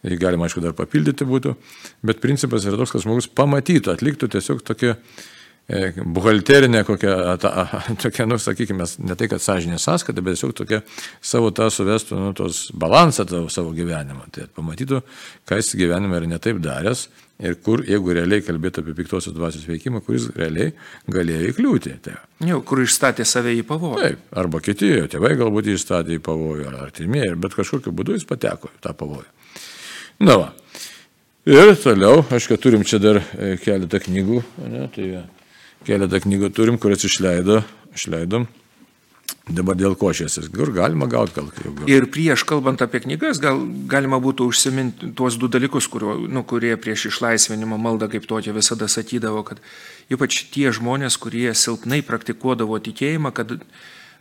Jį 0.06 0.16
galima, 0.22 0.46
aišku, 0.46 0.62
dar 0.64 0.72
papildyti 0.72 1.26
būtų. 1.28 1.56
Bet 2.06 2.22
principas 2.22 2.64
yra 2.64 2.78
toks, 2.80 2.94
kad 2.94 3.02
žmogus 3.04 3.26
pamatytų, 3.36 3.90
atliktų 3.92 4.30
tiesiog 4.32 4.62
tokia 4.64 4.94
e, 4.94 5.02
buhalterinė 6.16 6.82
kokia, 6.88 7.14
ta, 7.42 7.82
tokia, 8.02 8.26
nu, 8.26 8.38
sakykime, 8.42 8.86
ne 9.06 9.16
tai, 9.18 9.28
kad 9.30 9.42
sąžinė 9.44 9.78
sąskaita, 9.80 10.22
bet 10.24 10.38
tiesiog 10.38 10.54
tokia 10.58 10.80
savo 11.22 11.52
tą 11.54 11.68
suvestų, 11.72 12.18
nu, 12.18 12.34
tos 12.36 12.68
balansą 12.74 13.26
tavo 13.30 13.50
savo 13.52 13.74
gyvenimo. 13.76 14.26
Tai 14.34 14.48
pamatytų, 14.56 15.02
ką 15.48 15.60
jis 15.60 15.74
gyvenime 15.78 16.18
yra 16.18 16.30
netaip 16.30 16.60
daręs 16.64 17.06
ir 17.40 17.56
kur, 17.64 17.84
jeigu 17.88 18.14
realiai 18.16 18.44
kalbėtų 18.44 18.82
apie 18.84 18.94
piktosios 18.98 19.34
dvasios 19.36 19.64
veikimą, 19.68 20.02
kuris 20.04 20.28
realiai 20.36 20.74
galėjo 21.10 21.54
įkliūti. 21.54 21.96
Tai. 22.04 22.16
Jau, 22.50 22.60
kur 22.66 22.82
išstatė 22.84 23.24
save 23.28 23.54
į 23.56 23.64
pavojų. 23.68 24.00
Taip, 24.02 24.24
arba 24.42 24.60
kiti 24.64 24.90
jo 24.90 25.06
tėvai 25.10 25.36
galbūt 25.40 25.70
jį 25.70 25.78
įstatė 25.78 26.18
į 26.18 26.24
pavojų, 26.26 26.66
ar 26.68 26.80
artimieji, 26.88 27.36
bet 27.40 27.56
kažkokiu 27.56 27.94
būdu 27.96 28.18
jis 28.18 28.28
pateko 28.28 28.72
į 28.74 28.82
tą 28.84 28.96
pavojų. 28.96 29.28
Na 30.26 30.36
va. 30.36 30.50
Ir 31.48 31.72
toliau, 31.80 32.20
aišku, 32.28 32.58
turim 32.60 32.82
čia 32.84 33.00
dar 33.00 33.22
e, 33.22 33.54
keletą 33.62 34.02
knygų, 34.04 34.42
ne, 34.68 34.82
tai 34.92 35.06
e, 35.16 35.22
keletą 35.86 36.20
knygų 36.24 36.50
turim, 36.54 36.78
kurias 36.78 37.04
išleido, 37.08 37.62
išleidom. 37.96 38.46
Dabar 39.50 39.74
dėl 39.74 39.96
ko 39.98 40.12
šiasis, 40.14 40.46
kur 40.54 40.70
galima 40.74 41.06
gauti 41.10 41.34
gal 41.34 41.48
jau. 41.64 41.72
gal- 41.74 41.88
Ir 41.90 42.06
prieš 42.06 42.44
kalbant 42.46 42.82
apie 42.82 43.00
knygas, 43.02 43.40
gal 43.42 43.58
galima 43.90 44.20
būtų 44.22 44.46
užsiminti 44.46 45.10
tuos 45.14 45.36
du 45.38 45.48
dalykus, 45.48 45.88
kurio, 45.90 46.14
nu, 46.28 46.42
kurie 46.44 46.76
prieš 46.76 47.08
išlaisvinimo 47.10 47.78
maldą 47.78 48.08
kaip 48.10 48.26
tokia 48.30 48.52
visada 48.54 48.86
sakydavo, 48.86 49.42
kad 49.44 49.58
ypač 50.10 50.44
tie 50.54 50.70
žmonės, 50.70 51.18
kurie 51.18 51.50
silpnai 51.54 52.02
praktikuodavo 52.06 52.78
tikėjimą, 52.78 53.32
kad 53.34 53.58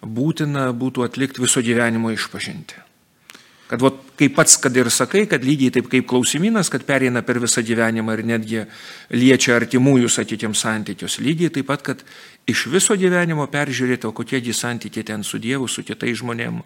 būtina 0.02 0.70
būtų 0.74 1.06
atlikti 1.06 1.42
viso 1.42 1.62
gyvenimo 1.62 2.10
išpažinti. 2.16 2.74
Kad 3.70 3.84
vat, 3.86 3.98
kaip 4.18 4.34
pats, 4.34 4.56
kad 4.58 4.74
ir 4.78 4.88
sakai, 4.90 5.28
kad 5.30 5.44
lygiai 5.46 5.76
taip 5.76 5.92
kaip 5.92 6.08
klausimynas, 6.10 6.72
kad 6.74 6.88
pereina 6.88 7.22
per 7.22 7.38
visą 7.42 7.62
gyvenimą 7.62 8.16
ir 8.18 8.24
netgi 8.26 8.64
liečia 9.14 9.54
artimųjų, 9.60 10.10
sakykime, 10.10 10.58
santykius. 10.58 11.20
Lygiai 11.22 11.54
taip 11.54 11.68
pat, 11.70 11.84
kad 11.86 12.02
iš 12.50 12.66
viso 12.74 12.98
gyvenimo 12.98 13.46
peržiūrėti, 13.52 14.10
o 14.10 14.16
kokiegi 14.18 14.56
santykiai 14.58 15.06
ten 15.12 15.26
su 15.28 15.38
Dievu, 15.38 15.70
su 15.70 15.86
kitais 15.86 16.18
žmonėmis. 16.18 16.66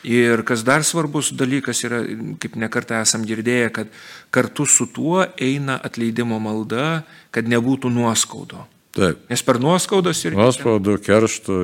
Ir 0.00 0.40
kas 0.48 0.62
dar 0.64 0.80
svarbus 0.84 1.28
dalykas 1.36 1.82
yra, 1.84 2.00
kaip 2.40 2.54
nekartą 2.56 3.02
esam 3.04 3.24
girdėję, 3.28 3.68
kad 3.76 3.90
kartu 4.32 4.64
su 4.64 4.86
tuo 4.88 5.26
eina 5.36 5.76
atleidimo 5.76 6.38
malda, 6.40 7.02
kad 7.32 7.48
nebūtų 7.48 7.92
nuoskaudo. 7.92 8.64
Taip. 8.96 9.20
Nes 9.28 9.44
per 9.44 9.60
nuoskaudas 9.60 10.24
ir... 10.24 10.36
Nuoskaudų, 10.36 10.96
keršto, 11.04 11.58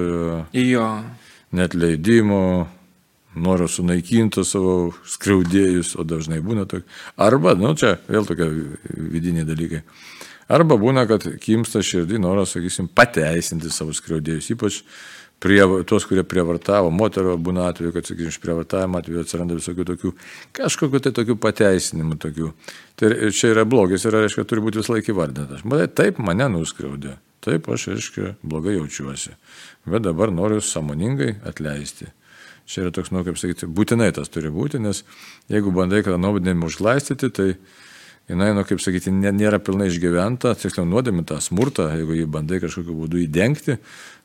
Jo. 0.52 0.90
net 1.56 1.74
leidimo, 1.74 2.68
noro 3.36 3.68
sunaikinti 3.68 4.44
savo 4.44 4.92
skriaudėjus, 5.08 5.94
o 6.00 6.04
dažnai 6.08 6.40
būna 6.44 6.66
tokia. 6.68 6.88
Arba, 7.20 7.54
nu 7.58 7.74
čia 7.78 7.96
vėl 8.08 8.26
tokie 8.28 8.48
vidiniai 8.86 9.46
dalykai. 9.48 9.82
Arba 10.52 10.78
būna, 10.78 11.06
kad 11.10 11.26
kimsta 11.42 11.82
širdį 11.82 12.20
noras, 12.22 12.54
sakysim, 12.54 12.88
pateisinti 12.88 13.70
savo 13.74 13.94
skriaudėjus, 13.96 14.52
ypač 14.54 14.80
prie, 15.42 15.60
tuos, 15.88 16.06
kurie 16.08 16.22
prievartavo, 16.26 16.92
moterio 16.94 17.34
būna 17.36 17.66
atveju, 17.72 17.92
kad, 17.96 18.08
sakysim, 18.08 18.32
iš 18.32 18.40
prievartavimo 18.42 19.00
atveju 19.00 19.24
atsiranda 19.24 19.58
visokių 19.58 19.88
tokių, 19.90 20.12
kažkokiu 20.56 21.02
tai 21.02 21.12
tokių 21.18 21.36
pateisinimų 21.42 22.18
tokių. 22.22 22.52
Tai 22.96 23.10
čia 23.36 23.52
yra 23.52 23.66
blogis, 23.68 24.06
yra, 24.08 24.22
reiškia, 24.24 24.46
turi 24.48 24.64
būti 24.64 24.80
vis 24.80 24.92
laik 24.92 25.10
įvardintas. 25.12 25.66
Matai, 25.68 25.90
taip 25.98 26.22
mane 26.22 26.48
nuskriaudė, 26.54 27.18
taip 27.44 27.68
aš, 27.74 27.90
reiškia, 27.92 28.36
blogai 28.46 28.78
jaučiuosi, 28.78 29.34
bet 29.90 30.06
dabar 30.06 30.32
noriu 30.32 30.62
samoningai 30.64 31.34
atleisti. 31.50 32.08
Čia 32.66 32.86
yra 32.86 32.92
toks, 32.94 33.12
nu, 33.14 33.22
kaip 33.26 33.38
sakyti, 33.38 33.68
būtinai 33.70 34.10
tas 34.14 34.30
turi 34.32 34.50
būti, 34.50 34.80
nes 34.82 35.04
jeigu 35.52 35.70
bandai 35.74 36.02
kada 36.02 36.18
nuodėmę 36.18 36.66
užglaistyti, 36.66 37.30
tai 37.30 37.52
jinai, 38.26 38.50
nu, 38.56 38.64
kaip 38.66 38.82
sakyti, 38.82 39.12
nėra 39.14 39.60
pilnai 39.62 39.86
išgyventa, 39.92 40.56
tiksliau 40.58 40.86
nuodėmė 40.88 41.22
tą 41.28 41.38
smurtą, 41.44 41.92
jeigu 41.94 42.18
jį 42.18 42.26
bandai 42.34 42.58
kažkokiu 42.64 42.96
būdu 42.98 43.22
įdengti, 43.22 43.78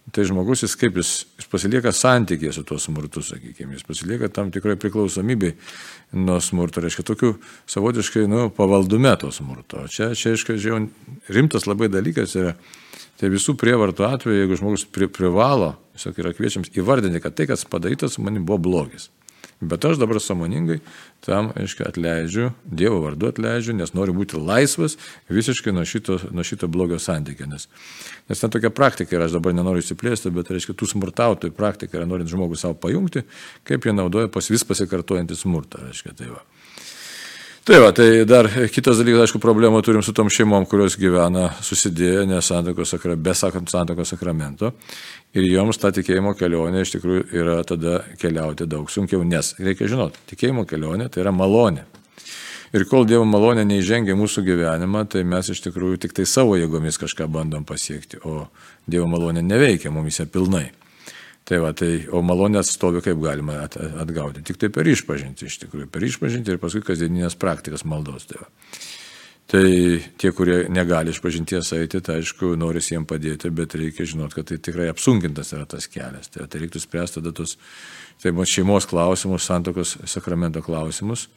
tai 0.09 0.25
žmogus 0.25 0.65
jis 0.65 0.73
kaip 0.79 0.97
jis, 0.97 1.11
jis 1.37 1.49
pasilieka 1.51 1.93
santykėje 1.93 2.55
su 2.57 2.65
tuo 2.65 2.79
smurtu, 2.81 3.21
sakykime, 3.21 3.77
jis 3.77 3.85
pasilieka 3.85 4.31
tam 4.33 4.49
tikrai 4.53 4.73
priklausomybei 4.81 5.53
nuo 6.17 6.39
smurto, 6.41 6.81
reiškia, 6.81 7.05
tokiu 7.05 7.35
savotiškai, 7.69 8.25
nu, 8.31 8.47
pavaldume 8.57 9.13
to 9.21 9.29
smurto. 9.35 9.85
Čia, 9.85 10.11
čia, 10.17 10.33
aišku, 10.33 10.57
žiūrėjau, 10.57 10.87
rimtas 11.37 11.69
labai 11.69 11.91
dalykas 11.93 12.33
yra, 12.41 12.55
tai 13.21 13.29
visų 13.29 13.55
prievartų 13.61 14.07
atveju, 14.07 14.41
jeigu 14.41 14.57
žmogus 14.57 14.87
pri, 14.89 15.07
privalo, 15.13 15.75
tiesiog 15.95 16.21
yra 16.23 16.35
kviečiams 16.35 16.73
įvardinti, 16.73 17.21
kad 17.21 17.37
tai, 17.37 17.45
kas 17.51 17.67
padarytas, 17.69 18.17
man 18.17 18.41
buvo 18.41 18.57
blogis. 18.65 19.11
Bet 19.61 19.85
aš 19.85 19.99
dabar 20.01 20.17
samoningai 20.17 20.79
tam, 21.21 21.51
aiškiai, 21.53 21.85
atleidžiu, 21.91 22.47
Dievo 22.65 22.97
vardu 23.03 23.27
atleidžiu, 23.29 23.75
nes 23.77 23.93
noriu 23.93 24.15
būti 24.17 24.39
laisvas 24.41 24.95
visiškai 25.29 25.73
nuo 25.75 25.83
šito, 25.85 26.17
nuo 26.33 26.41
šito 26.45 26.65
blogio 26.65 26.97
santykio. 26.97 27.45
Nes, 27.45 27.67
nes 28.29 28.41
ten 28.41 28.49
tokia 28.49 28.71
praktika 28.73 29.13
ir 29.13 29.27
aš 29.27 29.35
dabar 29.37 29.53
nenoriu 29.53 29.85
įsiplėsti, 29.85 30.33
bet, 30.33 30.49
reiškia, 30.49 30.73
tų 30.73 30.89
smurtautojų 30.95 31.53
praktika 31.53 31.99
yra 31.99 32.09
norint 32.09 32.33
žmogų 32.33 32.57
savo 32.57 32.73
pajungti, 32.81 33.21
kaip 33.69 33.85
jie 33.85 33.93
naudoja 33.93 34.33
pas 34.33 34.49
vis 34.49 34.65
pasikartojantį 34.65 35.37
smurtą. 35.37 35.85
Reiškia, 35.91 36.17
tai 36.17 36.33
va. 36.33 36.41
Tai 37.71 37.79
va, 37.79 37.93
tai 37.95 38.25
dar 38.27 38.49
kitas 38.67 38.97
dalykas, 38.99 39.29
aišku, 39.29 39.39
problemų 39.39 39.79
turim 39.87 40.01
su 40.03 40.11
tom 40.11 40.27
šeimom, 40.27 40.65
kurios 40.67 40.97
gyvena 40.99 41.53
susidėję 41.63 42.41
sakra, 42.83 43.15
be 43.15 43.31
sakant 43.31 43.71
santokos 43.71 44.11
sakramento. 44.11 44.73
Ir 45.31 45.47
joms 45.47 45.79
ta 45.79 45.87
tikėjimo 45.95 46.33
kelionė 46.35 46.81
iš 46.83 46.91
tikrųjų 46.97 47.23
yra 47.31 47.63
tada 47.63 48.01
keliauti 48.19 48.67
daug 48.67 48.91
sunkiau, 48.91 49.23
nes 49.23 49.53
reikia 49.57 49.87
žinoti, 49.87 50.19
tikėjimo 50.33 50.65
kelionė 50.67 51.07
tai 51.07 51.23
yra 51.23 51.31
malonė. 51.31 51.85
Ir 52.75 52.83
kol 52.91 53.07
Dievo 53.07 53.23
malonė 53.23 53.63
neįžengia 53.63 54.19
mūsų 54.19 54.43
gyvenimą, 54.51 55.05
tai 55.07 55.23
mes 55.23 55.53
iš 55.55 55.63
tikrųjų 55.69 56.03
tik 56.03 56.19
tai 56.19 56.27
savo 56.27 56.59
jėgomis 56.59 56.99
kažką 56.99 57.31
bandom 57.31 57.63
pasiekti, 57.63 58.19
o 58.27 58.49
Dievo 58.83 59.07
malonė 59.07 59.47
neveikia 59.47 59.95
mumise 59.95 60.27
pilnai. 60.27 60.73
Tai 61.51 61.57
va, 61.59 61.73
tai, 61.75 62.05
o 62.15 62.21
malonė 62.23 62.61
atstovi 62.61 63.01
kaip 63.03 63.17
galima 63.19 63.57
at, 63.65 63.73
atgauti. 63.75 64.39
Tik 64.47 64.55
tai 64.61 64.69
per 64.71 64.87
išpažinti 64.87 65.49
iš 65.49 65.57
tikrųjų. 65.65 65.89
Per 65.91 66.05
išpažinti 66.07 66.53
ir 66.53 66.61
paskui 66.61 66.79
kasdieninės 66.87 67.35
praktikas 67.35 67.83
maldos. 67.83 68.23
Tai, 68.29 68.37
va. 68.39 68.77
tai 69.51 69.65
tie, 70.15 70.31
kurie 70.31 70.61
negali 70.71 71.11
išpažinties 71.11 71.73
eiti, 71.75 71.99
tai 71.99 72.21
aišku, 72.21 72.53
noris 72.55 72.87
jiems 72.93 73.09
padėti, 73.09 73.51
bet 73.51 73.75
reikia 73.75 74.07
žinoti, 74.07 74.37
kad 74.37 74.47
tai 74.47 74.61
tikrai 74.63 74.87
apsunkintas 74.93 75.51
yra 75.57 75.67
tas 75.67 75.91
kelias. 75.91 76.31
Tai, 76.31 76.47
tai 76.47 76.63
reiktų 76.63 76.85
spręsti 76.85 77.19
tada 77.19 77.35
tos 77.41 77.57
tai 78.23 78.31
šeimos 78.31 78.87
klausimus, 78.87 79.43
santokos 79.51 79.97
sakramento 80.07 80.63
klausimus. 80.63 81.27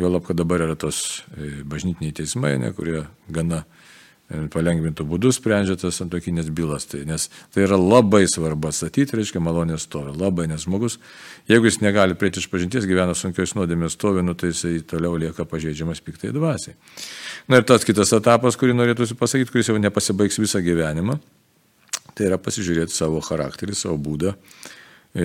Jo 0.00 0.08
lab, 0.08 0.24
kad 0.24 0.40
dabar 0.40 0.64
yra 0.64 0.80
tos 0.80 1.26
e, 1.36 1.58
bažnytiniai 1.68 2.16
teismai, 2.22 2.54
ne, 2.56 2.72
kurie 2.72 3.04
gana 3.28 3.66
palengvintų 4.52 5.04
būdų 5.08 5.32
sprendžia 5.34 5.76
tas 5.80 5.98
santokinės 6.00 6.48
bylas. 6.54 6.86
Tai, 6.88 7.02
nes 7.08 7.28
tai 7.52 7.66
yra 7.66 7.76
labai 7.78 8.22
svarbu 8.30 8.70
atstatyti, 8.70 9.16
reiškia, 9.18 9.42
malonės 9.44 9.86
stovi. 9.86 10.14
Labai, 10.18 10.46
nes 10.50 10.64
žmogus, 10.64 10.98
jeigu 11.50 11.68
jis 11.68 11.80
negali 11.84 12.16
prieiti 12.18 12.42
iš 12.42 12.48
pažinties, 12.52 12.88
gyvena 12.88 13.16
sunkios 13.18 13.54
nuodėmės 13.58 13.96
stovi, 13.98 14.24
nu, 14.24 14.36
tai 14.38 14.52
jisai 14.52 14.78
toliau 14.88 15.18
lieka 15.20 15.46
pažeidžiamas 15.48 16.02
piktai 16.04 16.32
dvasiai. 16.34 16.76
Na 17.50 17.60
ir 17.60 17.68
tas 17.68 17.86
kitas 17.88 18.14
etapas, 18.16 18.58
kurį 18.60 18.76
norėtųsi 18.78 19.18
pasakyti, 19.18 19.52
kuris 19.52 19.72
jau 19.72 19.78
nepasibaigs 19.80 20.40
visą 20.40 20.62
gyvenimą, 20.64 21.18
tai 22.16 22.30
yra 22.30 22.40
pasižiūrėti 22.40 22.94
savo 22.94 23.20
charakterį, 23.24 23.76
savo 23.76 23.98
būdą, 24.00 24.36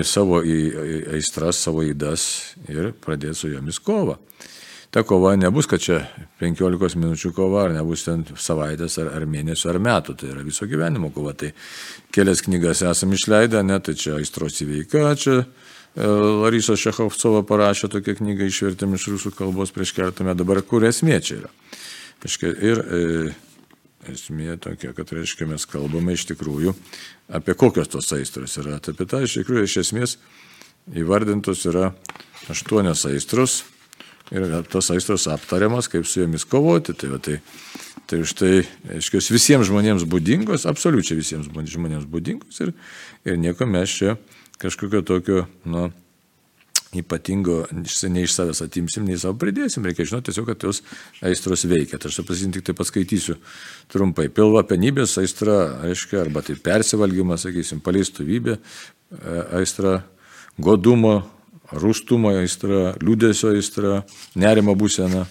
savo 0.03 0.41
aistras, 0.43 1.63
savo 1.63 1.85
įdas 1.87 2.27
ir 2.67 2.91
pradėti 3.03 3.39
su 3.39 3.51
jomis 3.53 3.79
kovą 3.79 4.17
ta 4.91 5.03
kova 5.03 5.35
nebus, 5.35 5.67
kad 5.67 5.81
čia 5.83 5.99
15 6.39 6.97
minučių 6.99 7.31
kova, 7.35 7.65
ar 7.67 7.75
nebus 7.75 8.05
ten 8.07 8.23
savaitės, 8.39 8.97
ar, 9.01 9.11
ar 9.17 9.25
mėnesių, 9.29 9.69
ar 9.71 9.79
metų, 9.83 10.15
tai 10.19 10.31
yra 10.31 10.45
viso 10.47 10.67
gyvenimo 10.69 11.11
kova. 11.15 11.33
Tai 11.37 11.51
kelias 12.15 12.43
knygas 12.45 12.85
esame 12.87 13.17
išleidę, 13.19 13.63
ne, 13.67 13.79
tai 13.83 13.97
čia 13.99 14.15
Aistros 14.17 14.61
įveika, 14.63 15.09
čia 15.19 15.41
e, 15.41 16.07
Larisa 16.43 16.77
Šechovcova 16.79 17.43
parašė 17.47 17.91
tokią 17.97 18.17
knygą 18.21 18.47
išvertėm 18.47 18.95
iš 18.95 19.09
rusų 19.15 19.33
kalbos 19.35 19.75
prieš 19.75 19.95
keletą 19.97 20.27
metų, 20.27 20.43
dabar 20.45 20.63
kur 20.63 20.87
esmė 20.87 21.19
čia 21.19 21.41
yra. 21.41 21.53
Ir 22.63 22.81
e, 22.81 23.03
esmė 24.13 24.57
tokia, 24.63 24.93
kad 24.95 25.11
reiškia 25.13 25.49
mes 25.49 25.67
kalbame 25.69 26.15
iš 26.15 26.29
tikrųjų 26.31 26.73
apie 27.37 27.55
kokios 27.59 27.91
tos 27.91 28.11
aistros 28.15 28.55
yra. 28.61 28.79
Tai 28.79 28.95
apie 28.95 29.07
tą 29.09 29.21
iš 29.25 29.41
tikrųjų 29.41 29.67
iš 29.67 29.79
esmės 29.83 30.17
įvardintos 30.95 31.65
yra 31.67 31.91
aštuonios 32.47 33.03
aistros 33.09 33.65
ir 34.31 34.47
tos 34.71 34.89
aistros 34.93 35.27
aptariamas, 35.31 35.89
kaip 35.91 36.07
su 36.07 36.21
jomis 36.21 36.45
kovoti. 36.47 36.95
Tai, 36.97 37.11
va, 37.13 37.19
tai, 37.23 37.39
tai 38.09 38.21
už 38.23 38.33
tai, 38.39 38.51
aiškiai, 38.97 39.23
visiems 39.35 39.69
žmonėms 39.69 40.07
būdingos, 40.09 40.67
absoliučiai 40.69 41.19
visiems 41.19 41.47
žmonėms 41.51 42.09
būdingos 42.09 42.65
ir, 42.65 42.73
ir 43.27 43.39
nieko 43.39 43.69
mes 43.69 43.95
čia 43.99 44.17
kažkokio 44.57 45.03
tokio, 45.05 45.45
nu, 45.69 45.89
ypatingo, 46.95 47.65
nei 48.09 48.23
iš 48.25 48.33
savęs 48.37 48.61
atimsim, 48.63 49.05
nei 49.05 49.19
savo 49.19 49.37
pridėsim. 49.41 49.85
Reikia 49.85 50.07
žinoti 50.07 50.31
tiesiog, 50.31 50.47
kad 50.49 50.65
jos 50.65 50.81
aistros 51.25 51.65
veikia. 51.67 51.99
Tai 51.99 52.09
aš 52.09 52.21
pasakysiu, 52.23 52.51
tik 52.55 52.67
tai 52.69 52.75
paskaitysiu 52.77 53.37
trumpai. 53.91 54.29
Pilva 54.33 54.63
penybės 54.67 55.17
aistra, 55.21 55.57
aiškiai, 55.87 56.23
arba 56.23 56.43
tai 56.47 56.55
persivalgymas, 56.63 57.43
sakysim, 57.45 57.83
paleistuvybė, 57.85 58.57
aistra, 59.59 59.99
godumo 60.57 61.19
rūstumo 61.75 62.31
aistra, 62.39 62.93
liūdėsio 63.01 63.51
aistra, 63.55 64.01
nerimo 64.39 64.75
būsena, 64.77 65.25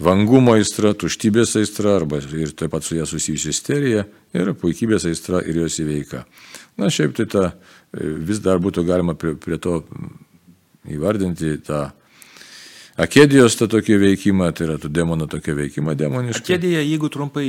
vangumo 0.00 0.56
aistra, 0.56 0.92
tuštybės 0.96 1.56
aistra 1.60 1.96
arba 2.00 2.20
ir 2.20 2.54
taip 2.56 2.72
pat 2.74 2.84
su 2.84 2.96
ją 2.98 3.06
susijusi 3.08 3.52
isterija 3.54 4.06
ir 4.36 4.52
puikybės 4.58 5.06
aistra 5.08 5.42
ir 5.44 5.62
jos 5.62 5.78
įveika. 5.82 6.24
Na 6.80 6.90
šiaip 6.92 7.16
tai 7.16 7.28
ta, 7.30 7.46
vis 7.92 8.40
dar 8.44 8.60
būtų 8.62 8.84
galima 8.88 9.16
prie, 9.18 9.34
prie 9.36 9.58
to 9.60 9.82
įvardinti 10.88 11.58
tą 11.66 11.88
Akedijos 12.98 13.54
tą 13.58 13.68
tokį 13.70 13.98
veikimą, 14.02 14.50
tai 14.56 14.66
yra 14.66 14.76
tų 14.82 14.90
demonų 14.92 15.28
tokį 15.30 15.54
veikimą 15.60 15.94
demonišką. 15.98 16.42
Akedija, 16.42 16.82
jeigu 16.82 17.10
trumpai 17.12 17.46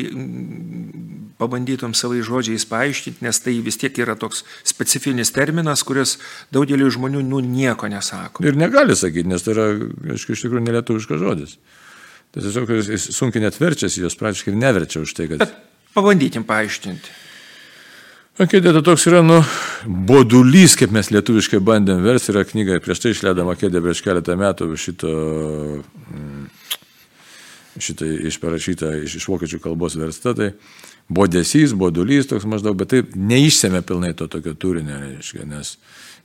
pabandytum 1.41 1.95
savai 1.97 2.21
žodžiais 2.25 2.67
paaiškinti, 2.69 3.25
nes 3.25 3.41
tai 3.41 3.55
vis 3.65 3.79
tiek 3.81 3.97
yra 4.03 4.15
toks 4.19 4.43
specifinis 4.67 5.33
terminas, 5.33 5.81
kuris 5.87 6.17
daugeliu 6.53 6.91
žmonių 6.93 7.23
nu, 7.25 7.41
nieko 7.41 7.89
nesako. 7.91 8.45
Ir 8.45 8.59
negali 8.59 8.95
sakyti, 8.97 9.29
nes 9.31 9.43
tai 9.45 9.55
yra, 9.55 9.67
aišku, 10.13 10.37
iš 10.37 10.45
tikrųjų 10.45 10.67
nelietuviškas 10.67 11.23
žodis. 11.23 11.57
Tai 12.31 12.45
tiesiog 12.45 12.69
sunkiai 13.09 13.43
net 13.43 13.57
verčiasi, 13.59 14.05
jos 14.05 14.15
praktiškai 14.19 14.53
neverčia 14.55 15.01
už 15.03 15.17
tai, 15.17 15.27
kad... 15.33 15.41
Bet 15.41 15.57
pabandykim 15.97 16.45
paaiškinti. 16.47 17.17
Akėdė 18.39 18.71
tai 18.71 18.81
toks 18.85 19.03
yra, 19.09 19.19
nu, 19.25 19.41
bodulys, 20.07 20.77
kaip 20.79 20.93
mes 20.95 21.09
lietuviškai 21.11 21.59
bandėm 21.67 21.99
versti, 22.05 22.31
yra 22.31 22.45
knyga, 22.47 22.77
prieš 22.83 23.03
tai 23.03 23.11
išleidama 23.11 23.57
Akėdė 23.57 23.81
prieš 23.83 23.99
keletą 24.05 24.37
metų 24.39 24.69
šito 24.79 25.11
mm, 25.81 26.45
šitai 27.81 28.13
išparašyta 28.29 28.93
iš, 29.03 29.17
iš 29.19 29.27
vokiečių 29.31 29.59
kalbos 29.63 29.97
versta, 29.99 30.31
tai 30.37 30.53
bodesys, 31.11 31.75
bodulys 31.75 32.31
toks 32.31 32.47
maždaug, 32.47 32.79
bet 32.79 32.93
tai 32.93 33.03
neišsėmė 33.19 33.83
pilnai 33.87 34.13
to 34.15 34.29
tokio 34.31 34.55
turinio, 34.55 35.01
reiškia, 35.03 35.43
nes 35.51 35.75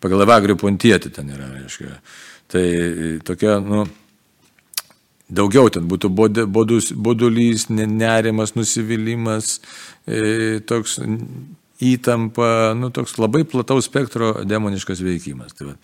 pagal 0.03 0.23
Evagrių 0.23 0.59
pontietį 0.63 1.11
ten 1.19 1.35
yra, 1.35 1.51
reiškia. 1.59 1.99
Tai 2.55 2.65
tokia, 3.27 3.59
nu, 3.67 3.83
daugiau 5.27 5.75
ten 5.75 5.91
būtų 5.91 6.15
bodus, 6.15 6.93
bodulys, 6.95 7.67
nerimas, 7.75 8.55
nusivylimas, 8.55 9.57
e, 10.07 10.61
toks 10.71 11.01
įtampa, 11.83 12.75
nu, 12.79 12.91
toks 12.95 13.17
labai 13.21 13.45
plataus 13.49 13.89
spektro 13.91 14.33
demoniškas 14.49 15.03
veikimas. 15.05 15.57
Tai 15.57 15.71
va, 15.71 15.77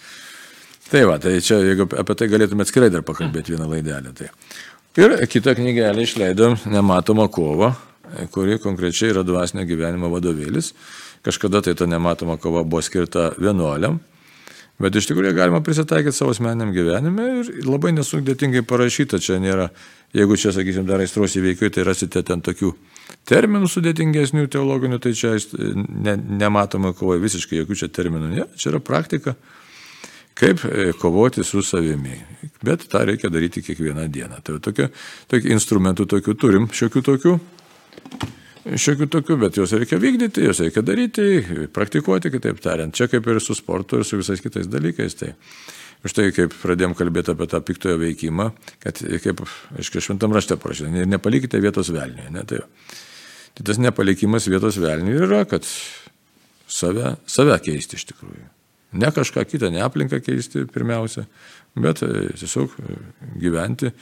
tai, 0.88 1.04
va, 1.08 1.18
tai 1.22 1.38
čia, 1.44 1.60
jeigu 1.64 1.88
apie 2.00 2.16
tai 2.18 2.28
galėtume 2.32 2.64
atskirai 2.64 2.90
dar 2.92 3.04
pakalbėti 3.06 3.56
vieną 3.56 3.68
laidelę. 3.70 4.14
Tai. 4.16 4.30
Ir 5.00 5.16
kitą 5.28 5.54
knygelę 5.56 6.04
išleidom 6.04 6.58
Nematoma 6.68 7.28
kova, 7.32 7.72
kuri 8.32 8.58
konkrečiai 8.60 9.12
yra 9.14 9.22
dvasinio 9.24 9.64
gyvenimo 9.68 10.10
vadovėlis. 10.12 10.72
Kažkada 11.22 11.62
tai 11.62 11.74
ta 11.78 11.86
nematoma 11.86 12.36
kova 12.36 12.64
buvo 12.66 12.82
skirta 12.82 13.30
vienuoliam, 13.38 14.00
bet 14.82 14.96
iš 14.98 15.06
tikrųjų 15.08 15.36
galima 15.36 15.60
prisitaikyti 15.62 16.16
savo 16.16 16.34
asmeniam 16.34 16.72
gyvenime 16.74 17.28
ir 17.40 17.52
labai 17.68 17.92
nesudėtingai 17.94 18.64
parašyta. 18.66 19.20
Čia 19.22 19.38
nėra, 19.42 19.68
jeigu 20.16 20.36
čia, 20.36 20.50
sakysim, 20.56 20.88
dar 20.88 21.04
aistros 21.04 21.36
įveikiai, 21.38 21.70
tai 21.70 21.86
rasite 21.86 22.24
ten 22.26 22.42
tokių 22.42 22.72
terminų 23.28 23.68
sudėtingesnių 23.70 24.46
teologinių, 24.52 24.98
tai 25.02 25.14
čia 25.18 25.34
ne, 25.54 26.16
nematoma 26.42 26.92
kova, 26.96 27.18
visiškai 27.22 27.62
jokių 27.62 27.78
čia 27.82 27.90
terminų 27.94 28.30
nėra, 28.32 28.48
čia 28.58 28.72
yra 28.72 28.82
praktika, 28.82 29.36
kaip 30.38 30.64
e, 30.66 30.90
kovoti 30.98 31.44
su 31.46 31.62
savimi. 31.66 32.16
Bet 32.64 32.86
tą 32.90 33.04
reikia 33.08 33.30
daryti 33.32 33.62
kiekvieną 33.64 34.06
dieną. 34.12 34.42
Tai 34.44 34.58
tokių, 34.62 34.88
tokių 35.32 35.52
instrumentų 35.56 36.08
tokių 36.16 36.38
turim, 36.38 36.70
šiokių 36.72 37.04
tokių. 37.10 37.34
Šiokių 38.62 39.08
tokių, 39.10 39.36
bet 39.42 39.56
juos 39.58 39.72
reikia 39.74 39.98
vykdyti, 39.98 40.44
juos 40.46 40.60
reikia 40.62 40.84
daryti, 40.86 41.24
praktikuoti, 41.74 42.30
kitaip 42.30 42.60
tariant. 42.62 42.94
Čia 42.94 43.08
kaip 43.10 43.26
ir 43.26 43.40
su 43.42 43.56
sportu 43.58 43.98
ir 43.98 44.06
su 44.06 44.20
visais 44.20 44.42
kitais 44.42 44.68
dalykais. 44.70 45.16
Tai 45.18 45.32
štai 46.06 46.28
kaip 46.34 46.54
pradėjom 46.62 46.94
kalbėti 46.98 47.34
apie 47.34 47.48
tą 47.50 47.58
piktojo 47.66 47.98
veikimą, 47.98 48.48
kad 48.82 49.02
kaip, 49.22 49.42
aiškiai, 49.78 50.04
šventam 50.06 50.34
rašte 50.34 50.58
parašyta, 50.62 51.06
nepalikite 51.10 51.58
vietos 51.62 51.90
velniui. 51.94 52.30
Ne, 52.34 52.46
tai, 52.46 52.62
Tai 53.52 53.66
tas 53.68 53.80
nepalikimas 53.80 54.48
vietos 54.48 54.78
velniui 54.80 55.20
yra, 55.26 55.42
kad 55.48 55.66
save, 56.72 57.16
save 57.28 57.58
keisti 57.64 57.98
iš 57.98 58.08
tikrųjų. 58.12 58.48
Ne 59.02 59.08
kažką 59.12 59.44
kitą, 59.48 59.70
ne 59.72 59.80
aplinką 59.84 60.20
keisti 60.24 60.66
pirmiausia, 60.68 61.24
bet 61.76 62.02
e, 62.04 62.28
tiesiog 62.36 62.74
e, 62.76 62.96
gyventi 63.40 63.92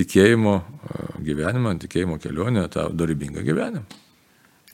tikėjimo 0.00 0.54
e, 0.56 1.08
gyvenimą, 1.26 1.74
tikėjimo 1.82 2.16
kelionę, 2.22 2.64
tą 2.72 2.88
dorybingą 2.96 3.44
gyvenimą. 3.44 3.84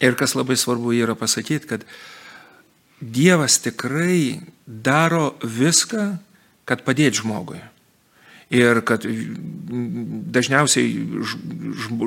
Ir 0.03 0.19
kas 0.19 0.37
labai 0.37 0.59
svarbu 0.61 0.93
yra 0.95 1.17
pasakyti, 1.19 1.71
kad 1.71 1.87
Dievas 2.97 3.59
tikrai 3.61 4.41
daro 4.65 5.35
viską, 5.45 6.05
kad 6.65 6.81
padėtų 6.87 7.21
žmogui. 7.21 7.59
Ir 8.47 8.79
kad 8.87 9.03
dažniausiai 9.03 10.87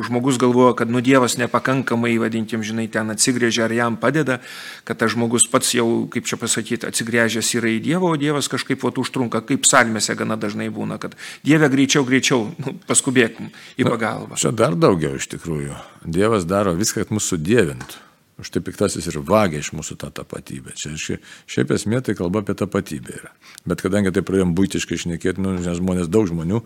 žmogus 0.08 0.38
galvoja, 0.39 0.72
kad 0.79 0.88
nu 0.88 1.01
Dievas 1.03 1.36
nepakankamai, 1.36 2.13
vadinkim, 2.15 2.63
žinai, 2.63 2.88
ten 2.88 3.12
atsigrėžia 3.12 3.65
ar 3.65 3.75
jam 3.75 3.98
padeda, 4.00 4.39
kad 4.88 5.01
tas 5.01 5.12
žmogus 5.12 5.50
pats 5.51 5.74
jau, 5.75 6.08
kaip 6.08 6.24
čia 6.24 6.39
pasakyti, 6.39 6.88
atsigrėžęs 6.88 7.51
yra 7.60 7.74
į 7.75 7.84
Dievą, 7.84 8.13
o 8.13 8.19
Dievas 8.19 8.48
kažkaip 8.48 8.88
vat 8.88 9.03
užtrunka, 9.03 9.43
kaip 9.43 9.67
psalmėse 9.67 10.15
gana 10.15 10.39
dažnai 10.39 10.72
būna, 10.72 10.96
kad 11.03 11.19
Dieve 11.43 11.67
greičiau, 11.67 12.08
greičiau, 12.08 12.48
nu, 12.63 12.77
paskubėkim 12.88 13.51
į 13.75 13.89
pagalbą. 13.89 14.38
Na, 14.38 14.39
čia 14.39 14.55
dar 14.55 14.79
daugiau 14.79 15.19
iš 15.19 15.27
tikrųjų. 15.36 15.75
Dievas 16.08 16.48
daro 16.48 16.72
viską, 16.72 17.03
kad 17.03 17.12
mūsų 17.19 17.43
dievintų. 17.43 18.09
Už 18.39 18.53
tai 18.55 18.62
piktasis 18.63 19.10
ir 19.12 19.19
vagia 19.27 19.60
iš 19.60 19.74
mūsų 19.75 19.98
tą 20.00 20.10
tapatybę. 20.15 20.72
Čia 20.79 20.96
šiaip 20.96 21.74
esmė 21.75 22.00
tai 22.05 22.15
kalba 22.15 22.39
apie 22.43 22.55
tapatybę 22.55 23.17
yra. 23.17 23.34
Bet 23.67 23.84
kadangi 23.84 24.13
tai 24.15 24.24
pradėjom 24.24 24.55
būtiškai 24.55 24.96
išnekėti, 24.96 25.43
nu, 25.43 25.58
nes 25.58 25.79
žmonės, 25.81 26.08
daug 26.08 26.29
žmonių 26.31 26.63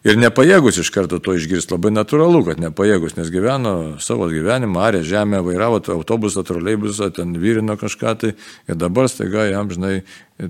Ir 0.00 0.16
nepajėgus 0.16 0.78
iš 0.80 0.88
karto 0.94 1.18
to 1.20 1.34
išgirsti, 1.36 1.74
labai 1.74 1.90
natūralu, 1.92 2.40
kad 2.46 2.60
nepajėgus, 2.62 3.18
nes 3.18 3.28
gyveno 3.32 3.72
savo 4.00 4.30
gyvenimą, 4.32 4.80
arė 4.80 5.02
žemę, 5.04 5.42
vairavo 5.44 5.82
autobusą, 5.92 6.40
troleibusą, 6.48 7.10
ten 7.12 7.34
vyrino 7.36 7.76
kažką 7.76 8.14
tai. 8.22 8.30
Ir 8.64 8.78
dabar 8.80 9.10
staiga 9.12 9.44
jam, 9.50 9.68
žinai, 9.68 9.98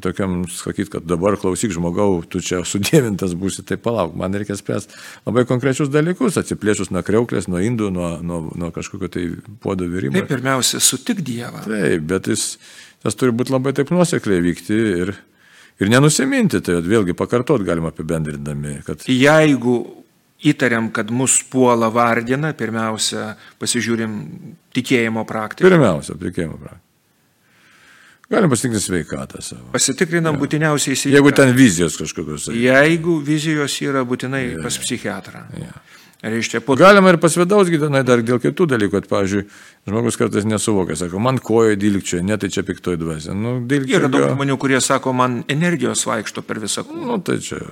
tokiam 0.04 0.44
sakyt, 0.54 0.92
kad 0.92 1.08
dabar 1.10 1.34
klausyk 1.40 1.74
žmogau, 1.74 2.20
tu 2.30 2.38
čia 2.38 2.60
sudėvintas 2.62 3.34
būsi, 3.38 3.64
tai 3.66 3.74
palauk, 3.82 4.14
man 4.18 4.38
reikia 4.38 4.54
spręsti 4.54 4.94
labai 5.26 5.42
konkrečius 5.50 5.90
dalykus, 5.90 6.38
atsiplėšus 6.38 6.92
nuo 6.94 7.02
kreuklės, 7.06 7.48
nuo 7.50 7.58
indų, 7.64 7.90
nuo, 7.96 8.12
nuo, 8.22 8.38
nuo 8.54 8.70
kažkokio 8.76 9.10
tai 9.10 9.24
puodo 9.64 9.88
virimo. 9.90 10.14
Taip, 10.14 10.30
pirmiausia, 10.30 10.78
sutik 10.78 11.24
Dievą. 11.26 11.64
Taip, 11.66 12.06
bet 12.12 12.30
jis, 12.30 12.52
tas 13.02 13.18
turi 13.18 13.34
būti 13.34 13.56
labai 13.56 13.74
taip 13.74 13.90
nuosekliai 13.90 14.46
vykti 14.46 14.78
ir 15.00 15.14
ir 15.80 15.90
nenusiminti, 15.92 16.60
tai 16.64 16.80
vėlgi 16.84 17.16
pakartot 17.18 17.64
galima 17.66 17.92
apibendrindami. 17.94 18.78
Kad... 18.86 19.06
Jeigu 19.10 19.78
įtariam, 20.50 20.90
kad 20.94 21.10
mus 21.12 21.40
puola 21.50 21.90
vardina, 21.92 22.52
pirmiausia, 22.56 23.34
pasižiūrim 23.60 24.14
tikėjimo 24.76 25.26
praktiką. 25.28 25.68
Pirmiausia, 25.68 26.16
tikėjimo 26.20 26.56
praktiką. 26.60 26.86
Galim 28.30 28.50
pasitikrinti 28.52 28.84
sveikatą 28.84 29.40
savo. 29.42 29.64
Pasitikrinam 29.74 30.36
ja. 30.36 30.40
būtiniausiai 30.44 30.94
sveikatą. 30.94 31.16
Jeigu 31.16 31.32
ten 31.34 31.48
vizijos 31.56 31.96
kažkokios. 31.98 32.44
Jeigu 32.54 33.16
vizijos 33.26 33.74
yra 33.82 34.04
būtinai 34.06 34.44
ja. 34.52 34.60
pas 34.62 34.76
psichiatrą. 34.78 35.42
Ja. 35.58 35.72
Reiškia, 36.22 36.60
po... 36.60 36.76
Galima 36.76 37.14
ir 37.14 37.16
pas 37.20 37.32
vidaus 37.36 37.70
gydytojai 37.72 38.04
dar 38.04 38.20
dėl 38.20 38.40
kitų 38.42 38.66
dalykų, 38.74 38.92
kad, 38.92 39.06
pavyzdžiui, 39.08 39.46
žmogus 39.88 40.18
kartais 40.20 40.44
nesuvokia, 40.44 40.98
sako, 41.00 41.20
man 41.22 41.40
kojo 41.40 41.78
dilgčioje, 41.80 42.20
ne 42.28 42.36
tai 42.40 42.50
čia 42.52 42.64
piktoji 42.66 43.00
dvasia. 43.00 43.32
Nu, 43.32 43.56
Yra 43.64 44.10
daug 44.12 44.34
žmonių, 44.34 44.58
kurie 44.60 44.82
sako, 44.84 45.14
man 45.16 45.40
energijos 45.48 46.04
vaikšto 46.10 46.44
per 46.44 46.60
visą 46.60 46.84
kūną. 46.84 47.06
Nu, 47.08 47.16
tai 47.24 47.38
čia, 47.40 47.62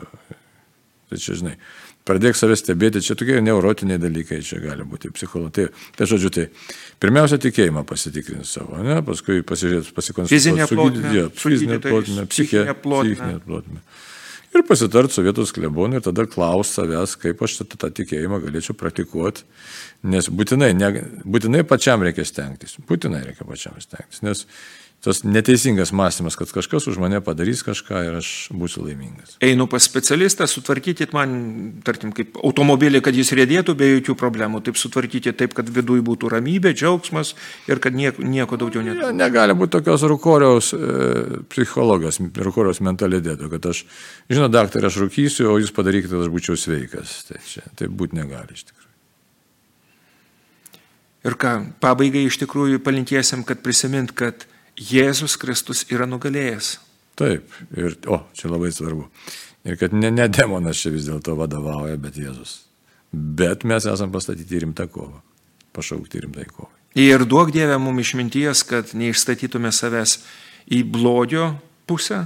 tai 1.13 1.21
čia, 1.21 1.37
žinai, 1.43 1.55
pradėk 2.09 2.41
save 2.41 2.57
stebėti, 2.57 3.05
čia 3.05 3.19
tokie 3.21 3.37
neurotiniai 3.45 4.01
dalykai, 4.01 4.41
čia 4.41 4.63
gali 4.65 4.89
būti 4.89 5.13
psichologai. 5.13 5.69
Tai, 5.69 5.93
tai 6.01 6.09
žodžiu, 6.09 6.33
tai 6.33 6.49
pirmiausia 7.05 7.37
tikėjimą 7.45 7.85
pasitikrinti 7.85 8.49
savo, 8.49 8.81
ne, 8.81 9.03
paskui 9.05 9.43
pasižiūrėti, 9.45 9.93
pasikonsultuoti. 9.93 10.39
Fizinė 10.41 10.73
plotmė, 10.73 11.31
fizinė 11.37 11.83
plotmė, 11.85 12.31
psichinė 12.33 12.81
plotmė 12.81 13.83
ir 14.55 14.65
pasitart 14.69 15.13
su 15.13 15.25
vietos 15.25 15.53
klebonu 15.55 15.99
ir 15.99 16.05
tada 16.05 16.27
klaus 16.31 16.73
savęs, 16.77 17.17
kaip 17.21 17.43
aš 17.45 17.61
tą, 17.61 17.79
tą 17.85 17.91
tikėjimą 18.01 18.41
galėčiau 18.45 18.77
praktikuoti, 18.79 19.47
nes 20.09 20.31
būtinai, 20.31 20.73
ne, 20.79 20.91
būtinai 21.25 21.65
pačiam 21.69 22.05
reikia 22.07 22.27
stengtis, 22.29 22.79
būtinai 22.89 23.25
reikia 23.29 23.49
pačiam 23.49 23.79
stengtis, 23.83 24.23
nes 24.27 24.45
tas 25.01 25.23
neteisingas 25.23 25.93
mąstymas, 25.95 26.37
kad 26.37 26.51
kažkas 26.51 26.89
už 26.91 26.99
mane 26.99 27.21
padarys 27.23 27.63
kažką 27.63 28.01
ir 28.09 28.17
aš 28.19 28.31
būsiu 28.51 28.83
laimingas. 28.83 29.37
Einu 29.45 29.69
pas 29.71 29.85
specialistą, 29.87 30.49
sutvarkykit 30.51 31.15
man, 31.15 31.37
tarkim, 31.87 32.11
kaip 32.17 32.35
automobilį, 32.43 33.01
kad 33.07 33.15
jis 33.15 33.31
rėdėtų 33.39 33.77
be 33.79 33.93
jokių 33.93 34.17
problemų, 34.19 34.63
taip 34.67 34.81
sutvarkyti 34.81 35.33
taip, 35.39 35.55
kad 35.55 35.71
viduje 35.71 36.03
būtų 36.07 36.33
ramybė, 36.35 36.75
džiaugsmas 36.75 37.37
ir 37.71 37.83
kad 37.85 37.95
nieko, 37.95 38.27
nieko 38.27 38.59
daugiau 38.59 38.83
netų. 38.83 39.07
Ja, 39.07 39.13
negali 39.15 39.55
būti 39.59 39.77
tokios 39.79 40.03
rūkoriaus 40.11 40.73
e, 40.75 40.83
psichologijos, 41.55 42.19
rūkoriaus 42.49 42.83
mentaliteto, 42.83 43.53
kad 43.55 43.71
aš, 43.71 43.85
žinot, 44.27 44.51
daktarė, 44.51 44.91
aš 44.91 44.99
rūkysiu, 45.05 45.53
o 45.55 45.57
jūs 45.63 45.75
padarykite, 45.79 46.17
kad 46.17 46.27
aš 46.27 46.35
būčiau 46.35 46.59
sveikas. 46.59 47.17
Tai 47.31 47.39
čia, 47.47 47.63
taip 47.79 47.95
būti 47.95 48.19
negali 48.19 48.59
iš 48.59 48.67
tikrųjų. 48.67 48.87
Ir 51.29 51.35
ką, 51.39 51.57
pabaigai 51.83 52.27
iš 52.27 52.39
tikrųjų 52.43 52.79
palinkėsim, 52.83 53.43
kad 53.47 53.61
prisimint, 53.63 54.15
kad 54.17 54.47
Jėzus 54.79 55.37
Kristus 55.41 55.85
yra 55.91 56.07
nugalėjęs. 56.07 56.77
Taip, 57.19 57.51
ir, 57.75 57.97
o, 58.07 58.21
čia 58.37 58.51
labai 58.51 58.71
svarbu. 58.75 59.09
Ir 59.67 59.79
kad 59.81 59.95
ne, 59.97 60.11
ne 60.15 60.29
demonas 60.31 60.79
čia 60.79 60.93
vis 60.95 61.09
dėlto 61.09 61.35
vadovauja, 61.39 61.99
bet 62.01 62.19
Jėzus. 62.21 62.61
Bet 63.13 63.65
mes 63.67 63.87
esame 63.89 64.15
pastatyti 64.15 64.63
rimtą 64.63 64.87
kovą, 64.93 65.19
pašaukti 65.75 66.23
rimtai 66.23 66.47
kovai. 66.53 66.75
Ir 66.99 67.25
duok 67.29 67.51
Dievę 67.55 67.77
mums 67.83 68.07
išminties, 68.07 68.63
kad 68.69 68.95
neišstatytume 68.97 69.73
savęs 69.75 70.19
į 70.73 70.83
blogio 70.89 71.51
pusę, 71.89 72.25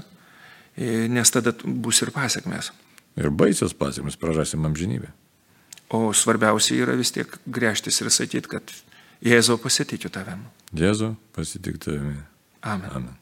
e, 0.76 1.08
nes 1.08 1.32
tada 1.34 1.54
bus 1.64 2.02
ir 2.04 2.12
pasiekmes. 2.14 2.72
Ir 3.16 3.30
baisios 3.30 3.74
pasiekmes 3.76 4.16
prarasim 4.20 4.64
amžinybę. 4.68 5.10
O 5.92 6.12
svarbiausia 6.16 6.78
yra 6.80 6.96
vis 6.96 7.12
tiek 7.12 7.28
grėžtis 7.44 8.00
ir 8.00 8.10
sakyti, 8.12 8.48
kad 8.48 8.76
Jėzau 9.22 9.58
pasitikiu 9.60 10.10
tavim. 10.10 10.40
Jėzau 10.74 11.12
pasitik 11.36 11.76
tavimi. 11.78 12.16
Amen. 12.64 12.90
Amen. 12.90 13.21